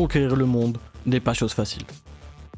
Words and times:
conquérir 0.00 0.34
le 0.34 0.46
monde 0.46 0.78
n'est 1.04 1.20
pas 1.20 1.34
chose 1.34 1.52
facile. 1.52 1.82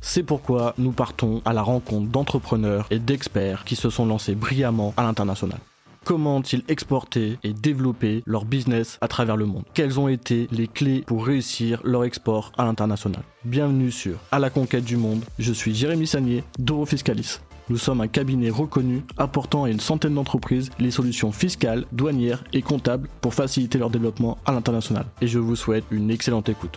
C'est 0.00 0.22
pourquoi 0.22 0.74
nous 0.78 0.92
partons 0.92 1.42
à 1.44 1.52
la 1.52 1.62
rencontre 1.62 2.08
d'entrepreneurs 2.08 2.86
et 2.92 3.00
d'experts 3.00 3.64
qui 3.64 3.74
se 3.74 3.90
sont 3.90 4.06
lancés 4.06 4.36
brillamment 4.36 4.94
à 4.96 5.02
l'international. 5.02 5.58
Comment 6.04 6.36
ont-ils 6.36 6.62
exporté 6.68 7.38
et 7.42 7.52
développé 7.52 8.22
leur 8.26 8.44
business 8.44 8.96
à 9.00 9.08
travers 9.08 9.36
le 9.36 9.46
monde 9.46 9.64
Quelles 9.74 9.98
ont 9.98 10.06
été 10.06 10.46
les 10.52 10.68
clés 10.68 11.02
pour 11.04 11.26
réussir 11.26 11.80
leur 11.82 12.04
export 12.04 12.52
à 12.58 12.64
l'international 12.64 13.24
Bienvenue 13.44 13.90
sur 13.90 14.18
À 14.30 14.38
la 14.38 14.48
conquête 14.48 14.84
du 14.84 14.96
monde. 14.96 15.24
Je 15.40 15.52
suis 15.52 15.74
Jérémy 15.74 16.06
Sagnier 16.06 16.44
d'Euro 16.60 16.86
Fiscalis. 16.86 17.40
Nous 17.72 17.78
sommes 17.78 18.02
un 18.02 18.06
cabinet 18.06 18.50
reconnu 18.50 19.02
apportant 19.16 19.64
à 19.64 19.70
une 19.70 19.80
centaine 19.80 20.12
d'entreprises 20.12 20.68
les 20.78 20.90
solutions 20.90 21.32
fiscales, 21.32 21.86
douanières 21.90 22.44
et 22.52 22.60
comptables 22.60 23.08
pour 23.22 23.32
faciliter 23.32 23.78
leur 23.78 23.88
développement 23.88 24.36
à 24.44 24.52
l'international. 24.52 25.06
Et 25.22 25.26
je 25.26 25.38
vous 25.38 25.56
souhaite 25.56 25.84
une 25.90 26.10
excellente 26.10 26.50
écoute. 26.50 26.76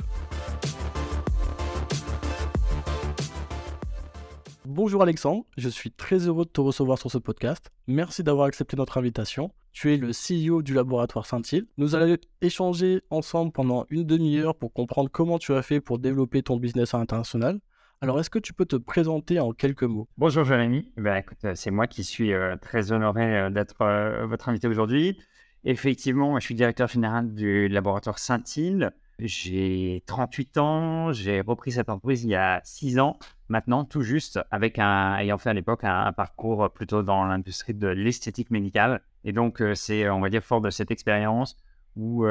Bonjour 4.64 5.02
Alexandre, 5.02 5.43
je 5.57 5.68
suis 5.68 5.92
très 5.92 6.29
heureux 6.29 6.46
de 6.46 6.50
te 6.50 6.61
recevoir 6.61 6.97
sur 6.97 7.11
ce 7.11 7.18
podcast. 7.18 7.71
Merci 7.88 8.24
d'avoir 8.24 8.47
accepté 8.47 8.77
notre 8.77 8.97
invitation. 8.97 9.52
Tu 9.74 9.93
es 9.93 9.97
le 9.97 10.11
CEO 10.11 10.61
du 10.61 10.74
laboratoire 10.74 11.25
Saint-Hill. 11.25 11.66
Nous 11.77 11.96
allons 11.96 12.16
échanger 12.39 13.02
ensemble 13.10 13.52
pendant 13.52 13.86
une 13.89 14.05
demi-heure 14.05 14.55
pour 14.55 14.71
comprendre 14.71 15.10
comment 15.11 15.39
tu 15.39 15.54
as 15.54 15.61
fait 15.61 15.82
pour 15.82 16.00
développer 16.00 16.41
ton 16.41 16.55
business 16.55 16.93
à 16.93 17.00
l'international. 17.00 17.60
Alors, 18.05 18.19
est-ce 18.19 18.29
que 18.29 18.37
tu 18.37 18.54
peux 18.54 18.68
te 18.68 18.75
présenter 18.75 19.39
en 19.39 19.51
quelques 19.51 19.82
mots? 19.82 20.07
Bonjour 20.19 20.43
Jérémy, 20.43 20.91
ben, 20.96 21.23
euh, 21.43 21.54
c'est 21.55 21.71
moi 21.71 21.87
qui 21.87 22.04
suis 22.04 22.33
euh, 22.33 22.55
très 22.55 22.91
honoré 22.91 23.23
euh, 23.23 23.50
d'être 23.50 23.83
votre 24.27 24.47
invité 24.47 24.68
aujourd'hui. 24.68 25.18
Effectivement, 25.63 26.39
je 26.39 26.46
suis 26.46 26.54
directeur 26.54 26.87
général 26.87 27.33
du 27.33 27.68
laboratoire 27.68 28.19
Saint-Hill. 28.19 28.91
J'ai 29.18 30.04
38 30.05 30.57
ans, 30.60 31.13
j'ai 31.13 31.41
repris 31.41 31.71
cette 31.71 31.89
entreprise 31.89 32.23
il 32.23 32.30
y 32.30 32.35
a 32.35 32.61
6 32.63 32.99
ans 32.99 33.17
maintenant, 33.49 33.85
tout 33.85 34.03
juste, 34.03 34.39
avec 34.52 34.77
ayant 34.77 35.39
fait 35.39 35.49
à 35.49 35.53
l'époque 35.53 35.83
un, 35.83 36.13
parcours 36.13 36.69
plutôt 36.71 37.02
dans 37.02 37.25
l'industrie 37.25 37.73
de 37.73 37.87
l'esthétique 37.87 38.52
médicale. 38.52 39.02
Et 39.23 39.31
donc, 39.31 39.63
c'est, 39.73 40.08
on 40.11 40.19
va 40.19 40.30
dire, 40.30 40.43
fort 40.43 40.61
de 40.61 40.69
cette 40.69 40.91
expérience 40.91 41.58
où, 41.95 42.27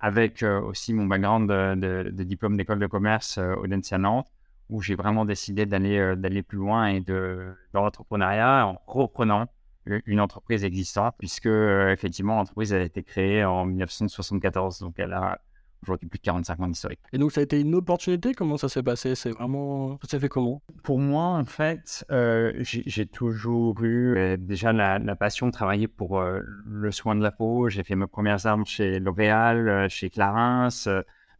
avec 0.00 0.42
aussi 0.42 0.94
mon 0.94 1.06
background 1.06 1.48
de, 1.48 2.24
diplôme 2.24 2.56
d'école 2.56 2.80
de 2.80 2.88
commerce 2.88 3.38
au 3.38 3.68
Densia 3.68 3.98
Nantes, 3.98 4.26
où 4.70 4.80
j'ai 4.80 4.94
vraiment 4.94 5.24
décidé 5.24 5.66
d'aller 5.66 6.14
d'aller 6.16 6.42
plus 6.42 6.58
loin 6.58 6.86
et 6.86 7.00
de 7.00 7.52
dans 7.72 7.82
l'entrepreneuriat 7.82 8.66
en 8.66 8.80
reprenant 8.86 9.46
une 9.86 10.20
entreprise 10.20 10.64
existante, 10.64 11.14
puisque 11.18 11.46
effectivement 11.46 12.36
l'entreprise 12.36 12.72
a 12.72 12.80
été 12.80 13.02
créée 13.02 13.44
en 13.44 13.64
1974, 13.64 14.80
donc 14.80 14.94
elle 14.98 15.12
a 15.12 15.40
aujourd'hui 15.82 16.08
plus 16.08 16.18
de 16.18 16.24
45 16.24 16.60
ans 16.60 16.68
d'historique. 16.68 17.00
Et 17.12 17.18
donc 17.18 17.32
ça 17.32 17.40
a 17.40 17.44
été 17.44 17.60
une 17.60 17.74
opportunité? 17.74 18.34
Comment 18.34 18.58
ça 18.58 18.68
s'est 18.68 18.82
passé? 18.82 19.14
C'est 19.14 19.30
vraiment 19.30 19.98
ça 20.02 20.08
s'est 20.08 20.20
fait 20.20 20.28
comment? 20.28 20.62
Pour 20.82 20.98
moi, 20.98 21.24
en 21.24 21.44
fait, 21.44 22.04
euh, 22.10 22.52
j'ai 22.62 23.06
toujours 23.06 23.82
eu 23.82 24.36
déjà 24.38 24.72
la, 24.72 25.16
passion 25.16 25.46
de 25.46 25.52
travailler 25.52 25.88
pour 25.88 26.20
le 26.20 26.90
soin 26.92 27.16
de 27.16 27.22
la 27.22 27.32
peau. 27.32 27.68
J'ai 27.68 27.82
fait 27.82 27.96
mes 27.96 28.06
premières 28.06 28.46
armes 28.46 28.66
chez 28.66 29.00
L'Oréal, 29.00 29.88
chez 29.88 30.10
Clarins. 30.10 30.68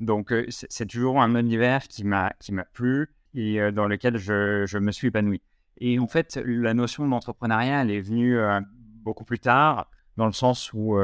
donc 0.00 0.32
c'est 0.48 0.86
toujours 0.86 1.20
un 1.20 1.34
univers 1.34 1.86
qui 1.88 2.04
m'a 2.04 2.32
qui 2.40 2.52
m'a 2.52 2.64
plu 2.64 3.10
et 3.34 3.72
dans 3.72 3.86
lequel 3.86 4.16
je, 4.16 4.64
je, 4.66 4.78
me 4.78 4.92
suis 4.92 5.08
épanoui. 5.08 5.40
Et 5.78 5.98
en 5.98 6.06
fait, 6.06 6.40
la 6.44 6.74
notion 6.74 7.06
d'entrepreneuriat, 7.08 7.82
elle 7.82 7.90
est 7.90 8.00
venue 8.00 8.38
beaucoup 9.02 9.24
plus 9.24 9.38
tard, 9.38 9.90
dans 10.16 10.26
le 10.26 10.32
sens 10.32 10.72
où 10.74 10.98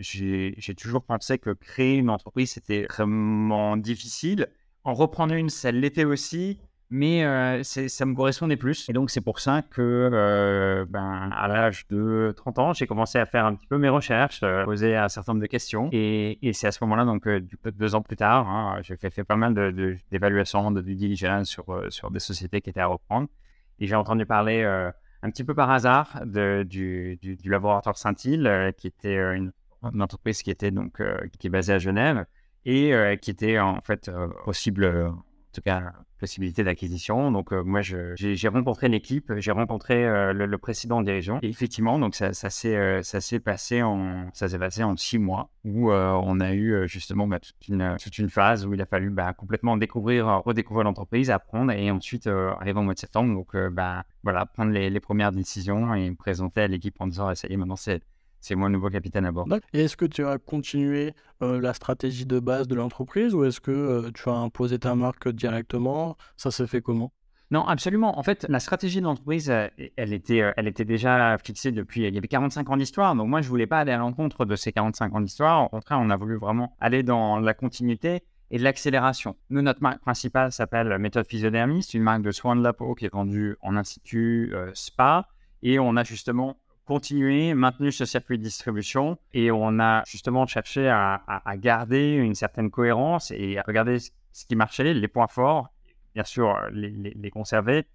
j'ai 0.00 0.74
toujours 0.76 1.02
pensé 1.02 1.38
que 1.38 1.50
créer 1.50 1.96
une 1.96 2.10
entreprise, 2.10 2.52
c'était 2.52 2.84
vraiment 2.84 3.76
difficile. 3.76 4.48
En 4.84 4.94
reprendre 4.94 5.34
une, 5.34 5.50
ça 5.50 5.72
l'était 5.72 6.04
aussi, 6.04 6.60
mais 6.88 7.24
euh, 7.24 7.62
ça 7.64 8.06
me 8.06 8.14
correspondait 8.14 8.56
plus. 8.56 8.88
Et 8.88 8.92
donc, 8.92 9.10
c'est 9.10 9.20
pour 9.20 9.40
ça 9.40 9.62
que, 9.62 9.82
euh, 10.12 10.84
ben, 10.88 11.30
à 11.32 11.48
l'âge 11.48 11.86
de 11.88 12.32
30 12.36 12.58
ans, 12.60 12.72
j'ai 12.72 12.86
commencé 12.86 13.18
à 13.18 13.26
faire 13.26 13.44
un 13.44 13.54
petit 13.54 13.66
peu 13.66 13.76
mes 13.76 13.88
recherches, 13.88 14.40
euh, 14.44 14.64
poser 14.64 14.96
un 14.96 15.08
certain 15.08 15.32
nombre 15.32 15.42
de 15.42 15.48
questions. 15.48 15.88
Et, 15.92 16.38
c'est 16.52 16.68
à 16.68 16.72
ce 16.72 16.82
moment-là, 16.84 17.04
donc, 17.04 17.28
deux 17.28 17.94
ans 17.94 18.02
plus 18.02 18.16
tard, 18.16 18.48
hein, 18.48 18.78
j'ai 18.82 18.96
fait, 18.96 19.24
pas 19.24 19.36
mal 19.36 19.54
d'évaluations, 20.10 20.70
de, 20.70 20.80
due 20.80 20.94
diligence 20.94 21.48
sur, 21.48 21.84
sur 21.88 22.10
des 22.10 22.20
sociétés 22.20 22.60
qui 22.60 22.70
étaient 22.70 22.80
à 22.80 22.86
reprendre. 22.86 23.28
Et 23.80 23.86
j'ai 23.86 23.96
entendu 23.96 24.24
parler 24.24 24.62
un 24.64 25.30
petit 25.30 25.44
peu 25.44 25.54
par 25.54 25.70
hasard 25.70 26.20
de, 26.24 26.62
du, 26.62 27.18
du, 27.20 27.50
laboratoire 27.50 27.98
Saint-Hill, 27.98 28.72
qui 28.76 28.86
était 28.86 29.16
une, 29.16 29.52
une, 29.82 30.02
entreprise 30.02 30.42
qui 30.42 30.50
était 30.50 30.70
donc 30.70 31.02
qui 31.38 31.48
est 31.48 31.50
basée 31.50 31.74
à 31.74 31.78
Genève 31.78 32.26
et 32.64 32.92
qui 33.20 33.30
était 33.30 33.58
en 33.58 33.80
fait 33.80 34.10
possible 34.44 35.12
tout 35.56 35.62
cas 35.62 35.92
possibilité 36.18 36.64
d'acquisition. 36.64 37.30
Donc 37.30 37.52
euh, 37.52 37.62
moi, 37.62 37.80
j'ai 37.82 38.48
rencontré 38.48 38.88
l'équipe, 38.88 39.32
j'ai 39.38 39.50
rencontré 39.50 40.06
euh, 40.06 40.32
le, 40.32 40.58
président 40.58 41.00
de 41.00 41.06
dirigeant. 41.06 41.38
Et 41.42 41.48
effectivement, 41.48 41.98
donc 41.98 42.14
ça, 42.14 42.32
ça 42.32 42.50
s'est 42.50 42.76
euh, 42.76 43.02
passé 43.44 43.82
en 43.82 44.30
ça 44.32 44.48
s'est 44.48 44.58
passé 44.58 44.82
en 44.82 44.96
six 44.96 45.18
mois 45.18 45.50
où 45.64 45.90
on 45.92 46.40
a 46.40 46.54
eu 46.54 46.86
justement 46.86 47.26
bah, 47.26 47.40
toute, 47.40 47.68
une, 47.68 47.96
toute 48.00 48.18
une 48.18 48.28
phase 48.28 48.66
où 48.66 48.74
il 48.74 48.80
a 48.80 48.86
fallu 48.86 49.10
bah, 49.10 49.32
complètement 49.32 49.76
découvrir, 49.76 50.26
redécouvrir 50.44 50.84
l'entreprise, 50.84 51.30
apprendre 51.30 51.72
et 51.72 51.90
ensuite 51.90 52.28
arriver 52.28 52.78
au 52.78 52.82
mois 52.82 52.94
de 52.94 52.98
septembre. 52.98 53.34
Donc 53.34 53.56
bah, 53.72 54.04
voilà, 54.22 54.46
prendre 54.46 54.70
les, 54.72 54.90
les 54.90 55.00
premières 55.00 55.32
décisions 55.32 55.94
et 55.94 56.10
présenter 56.12 56.62
à 56.62 56.68
l'équipe 56.68 56.94
en 57.00 57.08
disant 57.08 57.34
ça 57.34 57.48
y 57.48 57.52
est, 57.52 57.56
maintenant 57.56 57.76
c'est 57.76 58.02
c'est 58.40 58.54
moi 58.54 58.68
le 58.68 58.74
nouveau 58.74 58.90
capitaine 58.90 59.24
à 59.24 59.32
bord. 59.32 59.46
Et 59.72 59.84
est-ce 59.84 59.96
que 59.96 60.04
tu 60.04 60.24
as 60.24 60.38
continué 60.38 61.14
euh, 61.42 61.60
la 61.60 61.74
stratégie 61.74 62.26
de 62.26 62.38
base 62.38 62.68
de 62.68 62.74
l'entreprise 62.74 63.34
ou 63.34 63.44
est-ce 63.44 63.60
que 63.60 63.70
euh, 63.70 64.10
tu 64.14 64.28
as 64.28 64.34
imposé 64.34 64.78
ta 64.78 64.94
marque 64.94 65.28
directement? 65.28 66.16
Ça 66.36 66.50
s'est 66.50 66.66
fait 66.66 66.80
comment? 66.80 67.12
Non, 67.50 67.66
absolument. 67.66 68.18
En 68.18 68.22
fait, 68.22 68.44
la 68.48 68.58
stratégie 68.58 69.00
de 69.00 69.04
l'entreprise, 69.04 69.50
euh, 69.50 69.68
elle 69.96 70.12
était, 70.12 70.52
elle 70.56 70.66
était 70.66 70.84
déjà 70.84 71.38
fixée 71.38 71.72
depuis. 71.72 72.06
Il 72.06 72.14
y 72.14 72.18
avait 72.18 72.28
45 72.28 72.70
ans 72.70 72.76
d'histoire. 72.76 73.14
Donc, 73.14 73.28
moi, 73.28 73.40
je 73.40 73.46
ne 73.46 73.50
voulais 73.50 73.66
pas 73.66 73.78
aller 73.78 73.92
à 73.92 73.98
l'encontre 73.98 74.44
de 74.44 74.56
ces 74.56 74.72
45 74.72 75.14
ans 75.14 75.20
d'histoire. 75.20 75.64
Au 75.64 75.68
contraire, 75.68 75.98
on 76.00 76.10
a 76.10 76.16
voulu 76.16 76.36
vraiment 76.36 76.76
aller 76.80 77.02
dans 77.02 77.38
la 77.38 77.54
continuité 77.54 78.22
et 78.50 78.58
l'accélération. 78.58 79.36
Nous, 79.50 79.62
notre 79.62 79.82
marque 79.82 80.00
principale 80.00 80.52
s'appelle 80.52 80.98
Méthode 80.98 81.26
Physiodermie. 81.26 81.82
C'est 81.82 81.98
une 81.98 82.04
marque 82.04 82.22
de 82.22 82.32
soins 82.32 82.56
de 82.56 82.62
la 82.62 82.72
peau 82.72 82.94
qui 82.94 83.06
est 83.06 83.12
vendue 83.12 83.56
en 83.60 83.76
institut 83.76 84.52
spa. 84.74 85.28
Et 85.62 85.78
on 85.78 85.96
a 85.96 86.04
justement 86.04 86.56
continué, 86.86 87.52
maintenu 87.54 87.92
ce 87.92 88.04
circuit 88.04 88.38
de 88.38 88.42
distribution 88.42 89.18
et 89.34 89.50
on 89.50 89.78
a 89.80 90.02
justement 90.06 90.46
cherché 90.46 90.88
à, 90.88 91.20
garder 91.56 92.12
une 92.14 92.34
certaine 92.34 92.70
cohérence 92.70 93.32
et 93.32 93.58
à 93.58 93.62
regarder 93.66 93.98
ce 93.98 94.46
qui 94.46 94.56
marchait, 94.56 94.94
les 94.94 95.08
points 95.08 95.26
forts, 95.26 95.68
bien 96.14 96.24
sûr 96.24 96.56
les, 96.72 97.30
conserver. 97.30 97.86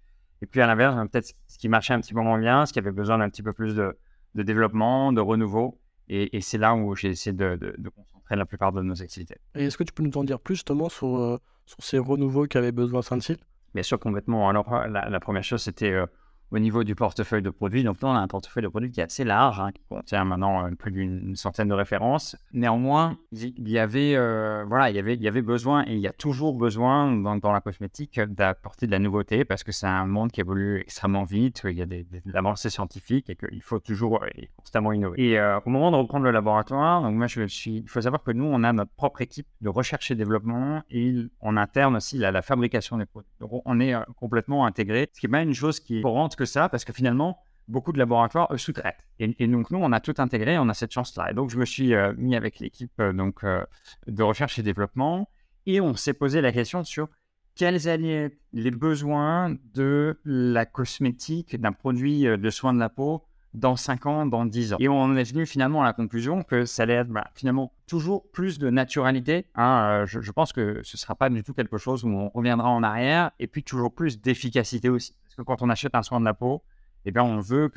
Et 0.42 0.46
puis 0.46 0.60
à 0.60 0.66
l'inverse, 0.66 0.94
peut-être 1.10 1.34
ce 1.46 1.58
qui 1.58 1.68
marchait 1.68 1.94
un 1.94 2.00
petit 2.00 2.14
peu 2.14 2.20
moins 2.20 2.38
bien, 2.38 2.66
ce 2.66 2.72
qui 2.72 2.78
avait 2.78 2.92
besoin 2.92 3.18
d'un 3.18 3.30
petit 3.30 3.42
peu 3.42 3.52
plus 3.52 3.74
de, 3.74 3.96
développement, 4.34 5.12
de 5.12 5.20
renouveau. 5.20 5.80
Et, 6.08 6.40
c'est 6.42 6.58
là 6.58 6.74
où 6.74 6.94
j'ai 6.94 7.08
essayé 7.08 7.34
de, 7.34 7.56
concentrer 7.96 8.36
la 8.36 8.44
plupart 8.44 8.72
de 8.72 8.82
nos 8.82 9.00
activités. 9.00 9.36
Et 9.54 9.64
est-ce 9.64 9.78
que 9.78 9.84
tu 9.84 9.92
peux 9.92 10.02
nous 10.02 10.16
en 10.18 10.24
dire 10.24 10.38
plus 10.38 10.56
justement 10.56 10.90
sur, 10.90 11.16
euh, 11.16 11.38
sur 11.64 11.82
ces 11.82 11.98
renouveaux 11.98 12.46
qu'avait 12.46 12.72
besoin 12.72 13.00
Saint-Cyr 13.00 13.36
Bien 13.72 13.82
sûr, 13.82 13.98
complètement. 13.98 14.50
Alors 14.50 14.86
la, 14.88 15.20
première 15.20 15.44
chose, 15.44 15.62
c'était 15.62 15.92
euh, 15.92 16.06
au 16.52 16.58
niveau 16.58 16.84
du 16.84 16.94
portefeuille 16.94 17.42
de 17.42 17.50
produits. 17.50 17.82
Donc, 17.82 18.00
là, 18.02 18.08
on 18.08 18.14
a 18.14 18.18
un 18.18 18.28
portefeuille 18.28 18.62
de 18.62 18.68
produits 18.68 18.90
qui 18.90 19.00
est 19.00 19.04
assez 19.04 19.24
large, 19.24 19.58
hein, 19.58 19.72
qui 19.72 19.82
contient 19.88 20.24
maintenant 20.24 20.66
euh, 20.66 20.70
plus 20.70 20.92
d'une 20.92 21.34
centaine 21.34 21.68
de 21.68 21.74
références. 21.74 22.36
Néanmoins, 22.52 23.16
il 23.32 23.68
y 23.68 23.78
avait, 23.78 24.14
euh, 24.14 24.64
voilà, 24.68 24.90
il 24.90 24.96
y 24.96 24.98
avait, 24.98 25.14
il 25.14 25.22
y 25.22 25.28
avait 25.28 25.42
besoin 25.42 25.84
et 25.86 25.94
il 25.94 26.00
y 26.00 26.06
a 26.06 26.12
toujours 26.12 26.54
besoin 26.54 27.10
dans, 27.12 27.52
la 27.52 27.60
cosmétique 27.60 28.20
d'apporter 28.20 28.86
de 28.86 28.92
la 28.92 28.98
nouveauté 28.98 29.44
parce 29.44 29.64
que 29.64 29.72
c'est 29.72 29.86
un 29.86 30.06
monde 30.06 30.30
qui 30.30 30.40
évolue 30.40 30.80
extrêmement 30.80 31.24
vite, 31.24 31.62
il 31.64 31.76
y 31.76 31.82
a 31.82 31.86
des, 31.86 32.04
des 32.04 32.22
avancées 32.34 32.70
scientifiques 32.70 33.28
et 33.30 33.36
qu'il 33.36 33.62
faut 33.62 33.78
toujours 33.78 34.22
euh, 34.22 34.28
constamment 34.56 34.92
innover. 34.92 35.20
Et 35.22 35.40
au 35.40 35.70
moment 35.70 35.90
de 35.90 35.96
reprendre 35.96 36.24
le 36.24 36.30
laboratoire, 36.30 37.02
donc 37.02 37.14
moi, 37.14 37.26
je 37.26 37.46
suis, 37.46 37.78
il 37.78 37.88
faut 37.88 38.00
savoir 38.00 38.22
que 38.22 38.30
nous, 38.30 38.44
on 38.44 38.62
a 38.62 38.72
notre 38.72 38.92
propre 38.92 39.22
équipe 39.22 39.46
de 39.60 39.68
recherche 39.68 40.10
et 40.10 40.14
développement 40.14 40.82
et 40.90 41.14
en 41.40 41.56
interne 41.56 41.96
aussi 41.96 42.18
la, 42.18 42.42
fabrication 42.42 42.98
des 42.98 43.06
produits. 43.06 43.30
On 43.64 43.80
est 43.80 43.94
complètement 44.16 44.66
intégré, 44.66 45.08
ce 45.12 45.20
qui 45.20 45.26
est 45.26 45.28
pas 45.28 45.42
une 45.42 45.54
chose 45.54 45.80
qui 45.80 45.98
est 45.98 46.02
courante 46.02 46.36
ça, 46.44 46.68
parce 46.68 46.84
que 46.84 46.92
finalement, 46.92 47.38
beaucoup 47.68 47.92
de 47.92 47.98
laboratoires 47.98 48.48
sous-traitent. 48.58 49.04
Et, 49.18 49.46
donc, 49.46 49.70
nous, 49.70 49.78
on 49.78 49.92
a 49.92 50.00
tout 50.00 50.14
intégré, 50.18 50.58
on 50.58 50.68
a 50.68 50.74
cette 50.74 50.92
chance-là. 50.92 51.30
Et 51.30 51.34
donc, 51.34 51.50
je 51.50 51.58
me 51.58 51.64
suis 51.64 51.94
euh, 51.94 52.12
mis 52.16 52.36
avec 52.36 52.58
l'équipe 52.58 52.92
euh, 53.00 53.12
donc 53.12 53.44
euh, 53.44 53.64
de 54.06 54.22
recherche 54.22 54.58
et 54.58 54.62
développement 54.62 55.28
et 55.66 55.80
on 55.80 55.94
s'est 55.94 56.14
posé 56.14 56.40
la 56.40 56.52
question 56.52 56.82
sur 56.84 57.08
quels 57.54 57.88
allaient 57.88 58.38
les 58.52 58.70
besoins 58.70 59.56
de 59.74 60.18
la 60.24 60.66
cosmétique, 60.66 61.60
d'un 61.60 61.72
produit 61.72 62.22
de 62.22 62.50
soins 62.50 62.72
de 62.72 62.78
la 62.78 62.88
peau 62.88 63.24
dans 63.54 63.76
5 63.76 64.06
ans, 64.06 64.26
dans 64.26 64.44
10 64.46 64.74
ans. 64.74 64.76
Et 64.80 64.88
on 64.88 65.14
est 65.16 65.30
venu 65.30 65.46
finalement 65.46 65.82
à 65.82 65.84
la 65.84 65.92
conclusion 65.92 66.42
que 66.42 66.64
ça 66.64 66.84
allait 66.84 66.94
être 66.94 67.08
bah, 67.08 67.30
finalement 67.34 67.72
toujours 67.86 68.30
plus 68.32 68.58
de 68.58 68.70
naturalité. 68.70 69.46
Hein, 69.54 70.04
je, 70.06 70.20
je, 70.20 70.32
pense 70.32 70.52
que 70.52 70.80
ce 70.82 70.96
ne 70.96 70.98
sera 70.98 71.14
pas 71.14 71.28
du 71.28 71.42
tout 71.42 71.52
quelque 71.52 71.78
chose 71.78 72.04
où 72.04 72.08
on 72.08 72.30
reviendra 72.30 72.70
en 72.70 72.82
arrière, 72.82 73.30
et 73.38 73.46
puis 73.46 73.62
toujours 73.62 73.94
plus 73.94 74.20
d'efficacité 74.20 74.88
aussi. 74.88 75.14
Parce 75.24 75.34
que 75.36 75.42
quand 75.42 75.62
on 75.62 75.70
achète 75.70 75.94
un 75.94 76.02
soin 76.02 76.20
de 76.20 76.24
la 76.24 76.34
peau, 76.34 76.62
eh 77.04 77.10
bien, 77.10 77.22
on 77.22 77.40
veut 77.40 77.68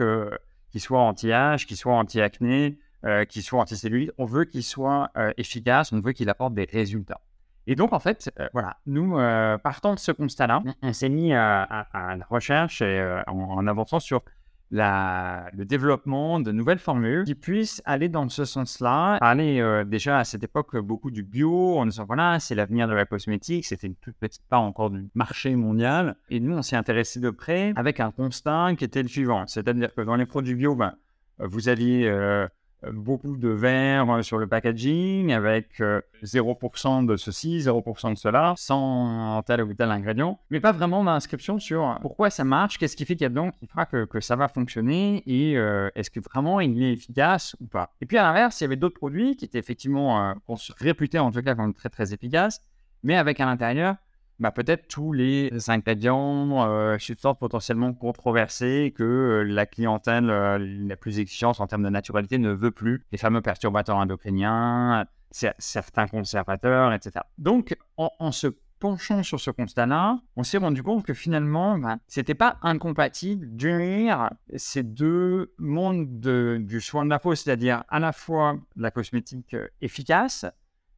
qu'il 0.72 0.82
soit 0.82 1.02
anti-âge, 1.02 1.66
qu'il 1.66 1.78
soit 1.78 1.94
anti-acné, 1.94 2.80
euh, 3.06 3.26
qu'il 3.26 3.44
soit 3.44 3.60
anti-cellulite. 3.60 4.12
On 4.18 4.26
veut 4.26 4.46
qu'il 4.46 4.64
soit 4.64 5.10
euh, 5.18 5.34
efficace, 5.38 5.92
on 5.92 6.00
veut 6.00 6.14
qu'il 6.14 6.30
apporte 6.30 6.54
des 6.54 6.68
résultats. 6.72 7.22
Et 7.68 7.76
donc, 7.76 7.94
en 7.94 8.00
fait, 8.00 8.32
euh, 8.40 8.48
voilà, 8.54 8.78
nous, 8.86 9.18
euh, 9.18 9.58
partant 9.58 9.94
de 9.96 10.00
ce 10.00 10.12
constat-là, 10.12 10.62
on, 10.82 10.94
s'est 10.94 11.10
mis 11.10 11.34
à, 11.34 11.88
la 11.94 12.26
recherche 12.30 12.82
et, 12.82 13.00
euh, 13.00 13.24
en, 13.28 13.66
avançant 13.66 14.00
sur 14.00 14.22
le 14.72 15.64
développement 15.64 16.40
de 16.40 16.52
nouvelles 16.52 16.80
formules 16.80 17.26
qui 17.26 17.36
puissent 17.36 17.82
aller 17.86 18.10
dans 18.10 18.28
ce 18.30 18.46
sens-là. 18.46 19.18
Parler 19.20 19.84
déjà 19.86 20.20
à 20.20 20.24
cette 20.24 20.44
époque 20.44 20.78
beaucoup 20.78 21.12
du 21.12 21.24
bio, 21.24 21.78
en 21.78 21.86
disant 21.86 22.06
voilà, 22.06 22.40
c'est 22.40 22.56
l'avenir 22.56 22.88
de 22.88 22.94
la 22.94 23.06
cosmétique, 23.06 23.66
c'était 23.66 23.88
une 23.88 23.96
toute 23.96 24.16
petite 24.18 24.44
part 24.50 24.62
encore 24.62 24.90
du 24.90 25.08
marché 25.14 25.56
mondial. 25.56 26.16
Et 26.30 26.40
nous, 26.40 26.58
on 26.58 26.62
s'est 26.62 26.76
intéressé 26.76 27.20
de 27.20 27.30
près 27.30 27.74
avec 27.76 28.00
un 28.00 28.12
constat 28.12 28.72
qui 28.78 28.84
était 28.84 29.02
le 29.02 29.08
suivant 29.08 29.46
c'est-à-dire 29.48 29.94
que 29.94 30.02
dans 30.02 30.16
les 30.16 30.26
produits 30.26 30.56
bio, 30.56 30.76
ben, 30.76 30.96
vous 31.40 31.70
aviez 31.70 32.08
euh, 32.08 32.48
beaucoup 32.94 33.38
de 33.38 33.50
verre 33.50 34.10
euh, 34.10 34.22
sur 34.22 34.38
le 34.38 34.48
packaging 34.48 35.32
avec 35.32 35.80
0% 35.80 37.04
euh, 37.04 37.06
de 37.06 37.16
ceci, 37.18 37.60
0% 37.60 38.14
de 38.14 38.18
cela, 38.18 38.54
sans 38.58 39.42
tel 39.46 39.64
ou 39.64 39.74
tel 39.74 39.92
ingrédient, 39.92 40.40
mais 40.50 40.60
pas 40.60 40.72
vraiment 40.72 41.04
d'inscription 41.04 41.60
sur 41.60 41.98
pourquoi 42.02 42.30
ça 42.30 42.44
marche, 42.44 42.78
qu'est-ce 42.78 42.96
qui 42.96 43.06
fait 43.06 43.16
qu'il 43.16 43.24
y 43.24 43.26
a 43.26 43.30
dedans 43.30 43.52
qui 43.52 43.68
fera 43.68 43.86
que, 43.86 44.06
que, 44.06 44.20
ça 44.20 44.36
va 44.36 44.48
fonctionner 44.48 45.24
et 45.28 45.54
est-ce 45.96 46.10
que 46.10 46.20
vraiment 46.20 46.60
il 46.60 46.82
est 46.82 46.94
efficace 46.94 47.56
ou 47.60 47.68
pas. 47.68 47.94
Et 48.02 48.06
puis 48.06 48.18
à 48.18 48.24
l'inverse, 48.24 48.60
il 48.60 48.64
y 48.64 48.66
avait 48.66 48.76
d'autres 48.76 48.98
produits 48.98 49.36
qui 49.36 49.46
étaient 49.46 49.60
effectivement, 49.60 50.34
réputait 50.80 51.20
en 51.20 51.32
tout 51.32 51.42
cas 51.42 51.56
comme 51.56 51.74
très 51.74 51.90
très 51.90 52.14
efficaces, 52.14 52.62
mais 53.04 53.16
avec 53.16 53.40
à 53.40 53.46
l'intérieur 53.46 53.96
bah, 54.40 54.52
peut-être 54.52 54.88
tous 54.88 55.14
les 55.14 55.50
ingrédients 55.70 56.68
euh, 56.68 56.98
sorte 57.18 57.40
potentiellement 57.40 57.94
controversés 57.94 58.94
que 58.96 59.04
euh, 59.04 59.44
la 59.44 59.66
clientèle 59.66 60.30
euh, 60.30 60.58
la 60.60 60.96
plus 60.98 61.20
exigeante 61.20 61.62
en 61.62 61.68
termes 61.68 61.84
de 61.84 61.90
naturalité 61.90 62.38
ne 62.38 62.52
veut 62.52 62.72
plus. 62.72 63.06
Les 63.12 63.18
fameux 63.18 63.42
perturbateurs 63.42 63.98
endocriniens, 63.98 65.06
certains 65.32 66.08
conservateurs, 66.08 66.94
etc. 66.94 67.26
Donc, 67.38 67.76
en, 67.98 68.32
se 68.32 68.48
penchant 68.80 69.24
sur 69.24 69.40
ce 69.40 69.52
constat-là, 69.52 70.20
on 70.36 70.44
s'est 70.44 70.58
rendu 70.58 70.84
compte 70.84 71.06
que 71.06 71.14
finalement, 71.14 71.78
bah, 71.78 71.98
c'était 72.08 72.36
pas 72.36 72.58
incompatible 72.62 73.48
d'unir 73.56 74.30
ces 74.56 74.84
deux 74.84 75.54
mondes 75.58 76.20
du 76.20 76.82
soin 76.82 77.06
de 77.06 77.10
la 77.10 77.20
peau, 77.20 77.36
c'est-à-dire 77.36 77.84
à 77.90 78.00
la 78.00 78.12
fois 78.12 78.58
la 78.76 78.92
cosmétique 78.92 79.54
euh, 79.54 79.68
efficace, 79.82 80.46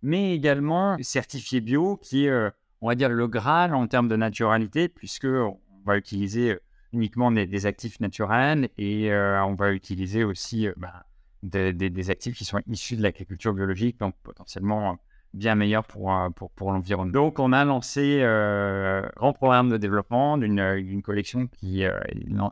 mais 0.02 0.34
également 0.34 0.98
certifié 1.02 1.62
bio, 1.62 1.98
qui 1.98 2.26
est 2.26 2.52
on 2.82 2.88
va 2.88 2.96
dire, 2.96 3.10
le 3.10 3.28
Graal 3.28 3.74
en 3.74 3.88
termes 3.88 4.08
de 4.08 4.16
naturalité, 4.16 4.90
puisque 4.90 5.26
on 5.26 5.60
va 5.86 5.98
utiliser 5.98 6.58
uniquement 6.94 7.32
des, 7.32 7.66
actifs 7.66 8.00
naturels 8.00 8.70
et 8.78 9.12
on 9.12 9.56
va 9.56 9.72
utiliser 9.72 10.24
aussi 10.24 10.68
bah, 10.78 11.06
des, 11.44 12.10
actifs 12.10 12.38
qui 12.38 12.46
sont 12.46 12.60
issus 12.68 12.96
de 12.96 13.04
l'agriculture 13.04 13.54
biologique, 13.54 14.00
donc 14.00 14.16
potentiellement 14.24 14.98
bien 15.34 15.56
meilleurs 15.56 15.86
pour, 15.86 16.14
pour, 16.36 16.52
pour 16.52 16.72
l'environnement. 16.72 17.12
Donc, 17.12 17.40
on 17.40 17.52
a 17.52 17.66
lancé 17.66 18.22
un 18.24 19.10
grand 19.16 19.34
programme 19.34 19.70
de 19.70 19.78
développement 19.78 20.38
d'une 20.38 21.02
collection 21.02 21.48
qui, 21.48 21.84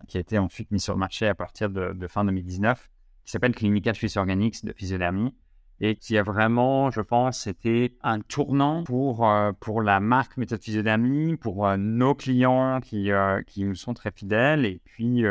qui 0.08 0.18
a 0.18 0.20
été 0.20 0.38
ensuite 0.38 0.72
mise 0.72 0.84
sur 0.84 0.94
le 0.94 1.00
marché 1.00 1.28
à 1.28 1.36
partir 1.36 1.70
de, 1.70 2.08
fin 2.08 2.26
2019, 2.26 2.90
qui 3.24 3.32
s'appelle 3.32 3.56
Clinica 3.56 3.94
Suisse 3.94 4.18
Organics 4.18 4.66
de 4.66 4.74
physiodermie 4.74 5.34
et 5.82 5.96
qui 5.96 6.18
a 6.18 6.24
vraiment, 6.24 6.90
je 6.92 7.02
pense, 7.02 7.48
été 7.48 7.98
un 8.02 8.20
tournant 8.22 8.84
pour, 8.84 9.28
euh, 9.28 9.52
pour 9.60 9.82
la 9.82 10.00
marque 10.00 10.38
Méthode 10.38 10.62
Physiodermie, 10.62 11.36
pour 11.36 11.68
euh, 11.68 11.78
nos 11.78 12.16
clients 12.16 12.80
qui, 12.82 13.12
euh, 13.12 13.42
qui 13.44 13.66
nous 13.66 13.76
sont 13.76 13.94
très 13.94 14.12
fidèles 14.12 14.66
et 14.66 14.82
puis 14.84 15.24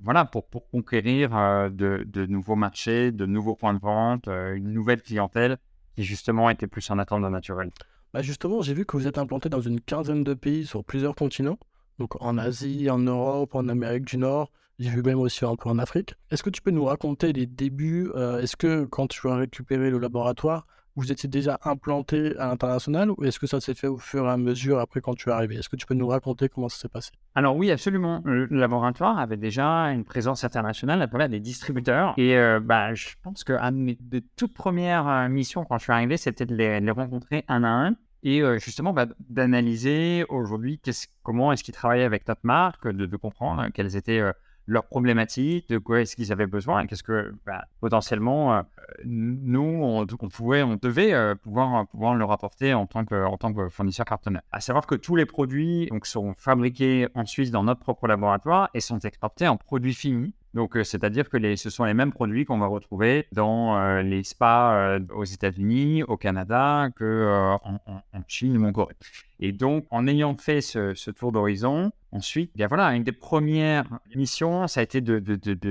voilà, 0.00 0.24
pour, 0.24 0.46
pour 0.46 0.68
conquérir 0.70 1.30
de, 1.30 2.04
de, 2.06 2.26
nouveaux 2.26 2.54
marchés, 2.54 3.10
de 3.10 3.26
nouveaux 3.26 3.56
points 3.56 3.74
de 3.74 3.80
vente, 3.80 4.28
une 4.28 4.72
nouvelle 4.72 5.02
clientèle 5.02 5.58
qui 5.96 6.04
justement 6.04 6.50
était 6.50 6.68
plus 6.68 6.88
en 6.90 6.98
attente 6.98 7.22
de 7.24 7.28
naturel. 7.28 7.70
Bah 8.14 8.22
justement, 8.22 8.62
j'ai 8.62 8.74
vu 8.74 8.86
que 8.86 8.96
vous 8.96 9.08
êtes 9.08 9.18
implanté 9.18 9.48
dans 9.48 9.60
une 9.60 9.80
quinzaine 9.80 10.22
de 10.22 10.34
pays 10.34 10.66
sur 10.66 10.84
plusieurs 10.84 11.16
continents, 11.16 11.58
donc 11.98 12.22
en 12.22 12.38
Asie, 12.38 12.88
en 12.90 12.98
Europe, 12.98 13.56
en 13.56 13.68
Amérique 13.68 14.04
du 14.04 14.18
Nord. 14.18 14.52
J'ai 14.78 14.90
vu 14.90 15.02
même 15.02 15.18
aussi 15.18 15.44
un 15.44 15.56
peu 15.56 15.68
en 15.68 15.78
Afrique. 15.78 16.14
Est-ce 16.30 16.44
que 16.44 16.50
tu 16.50 16.62
peux 16.62 16.70
nous 16.70 16.84
raconter 16.84 17.32
les 17.32 17.46
débuts 17.46 18.12
euh, 18.14 18.40
Est-ce 18.40 18.56
que 18.56 18.84
quand 18.84 19.08
tu 19.08 19.28
as 19.28 19.34
récupéré 19.34 19.90
le 19.90 19.98
laboratoire, 19.98 20.68
vous 20.94 21.10
étiez 21.10 21.28
déjà 21.28 21.58
implanté 21.64 22.36
à 22.38 22.46
l'international 22.46 23.10
ou 23.10 23.24
est-ce 23.24 23.40
que 23.40 23.48
ça 23.48 23.60
s'est 23.60 23.74
fait 23.74 23.88
au 23.88 23.98
fur 23.98 24.24
et 24.26 24.30
à 24.30 24.36
mesure 24.36 24.78
après 24.78 25.00
quand 25.00 25.14
tu 25.16 25.30
es 25.30 25.32
arrivé? 25.32 25.56
Est-ce 25.56 25.68
que 25.68 25.74
tu 25.74 25.84
peux 25.84 25.94
nous 25.94 26.06
raconter 26.06 26.48
comment 26.48 26.68
ça 26.68 26.78
s'est 26.78 26.88
passé? 26.88 27.10
Alors 27.34 27.56
oui, 27.56 27.72
absolument. 27.72 28.22
Le 28.24 28.46
laboratoire 28.46 29.18
avait 29.18 29.36
déjà 29.36 29.66
une 29.86 30.04
présence 30.04 30.44
internationale 30.44 31.04
travers 31.08 31.28
des 31.28 31.40
distributeurs. 31.40 32.14
Et 32.16 32.36
euh, 32.36 32.60
bah, 32.60 32.94
je 32.94 33.08
pense 33.24 33.42
qu'une 33.42 33.96
de 33.98 34.22
toutes 34.36 34.54
premières 34.54 35.08
euh, 35.08 35.28
missions 35.28 35.64
quand 35.64 35.78
je 35.78 35.84
suis 35.84 35.92
arrivé, 35.92 36.16
c'était 36.16 36.46
de 36.46 36.54
les, 36.54 36.90
rencontrer 36.92 37.44
un 37.48 37.64
à 37.64 37.68
un 37.68 37.96
et 38.22 38.42
justement 38.58 38.92
bah, 38.92 39.06
d'analyser 39.28 40.24
aujourd'hui 40.28 40.80
comment 41.22 41.52
est-ce 41.52 41.62
qu'ils 41.62 41.74
travaillaient 41.74 42.04
avec 42.04 42.26
notre 42.26 42.40
marque, 42.44 42.88
de 42.88 43.16
comprendre 43.16 43.68
quelles 43.72 43.94
étaient 43.94 44.22
leurs 44.68 44.86
problématiques, 44.86 45.68
de 45.68 45.78
quoi 45.78 46.02
est-ce 46.02 46.14
qu'ils 46.14 46.30
avaient 46.30 46.46
besoin, 46.46 46.82
et 46.82 46.86
qu'est-ce 46.86 47.02
que 47.02 47.34
bah, 47.46 47.64
potentiellement 47.80 48.54
euh, 48.54 48.62
nous 49.04 49.80
on, 49.82 50.06
pouvait, 50.28 50.62
on 50.62 50.76
devait 50.76 51.14
euh, 51.14 51.34
pouvoir 51.34 51.86
pouvoir 51.88 52.14
leur 52.14 52.30
apporter 52.30 52.74
en 52.74 52.86
tant 52.86 53.04
que 53.04 53.24
en 53.24 53.36
tant 53.38 53.52
que 53.52 53.68
fournisseur 53.68 54.06
partenaire. 54.06 54.42
À 54.52 54.60
savoir 54.60 54.86
que 54.86 54.94
tous 54.94 55.16
les 55.16 55.26
produits 55.26 55.86
donc 55.90 56.06
sont 56.06 56.34
fabriqués 56.36 57.08
en 57.14 57.24
Suisse 57.24 57.50
dans 57.50 57.64
notre 57.64 57.80
propre 57.80 58.06
laboratoire 58.06 58.68
et 58.74 58.80
sont 58.80 58.98
exportés 59.00 59.48
en 59.48 59.56
produits 59.56 59.94
finis. 59.94 60.34
Donc, 60.54 60.76
euh, 60.76 60.84
c'est-à-dire 60.84 61.28
que 61.28 61.56
ce 61.56 61.70
sont 61.70 61.84
les 61.84 61.94
mêmes 61.94 62.12
produits 62.12 62.44
qu'on 62.44 62.58
va 62.58 62.66
retrouver 62.66 63.26
dans 63.32 64.00
les 64.00 64.22
spas 64.22 64.98
aux 65.14 65.24
États-Unis, 65.24 66.02
au 66.04 66.16
Canada, 66.16 66.88
que 66.96 67.58
en, 67.62 67.80
Chine 68.26 68.56
ou 68.58 68.66
en 68.66 68.72
Corée. 68.72 68.96
Et 69.40 69.52
donc, 69.52 69.86
en 69.90 70.06
ayant 70.06 70.36
fait 70.36 70.60
ce, 70.60 71.10
tour 71.10 71.32
d'horizon, 71.32 71.92
Ensuite, 72.10 72.56
bien 72.56 72.68
voilà, 72.68 72.94
une 72.94 73.02
des 73.02 73.12
premières 73.12 73.84
missions, 74.16 74.66
ça 74.66 74.80
a 74.80 74.82
été 74.82 75.02
de, 75.02 75.22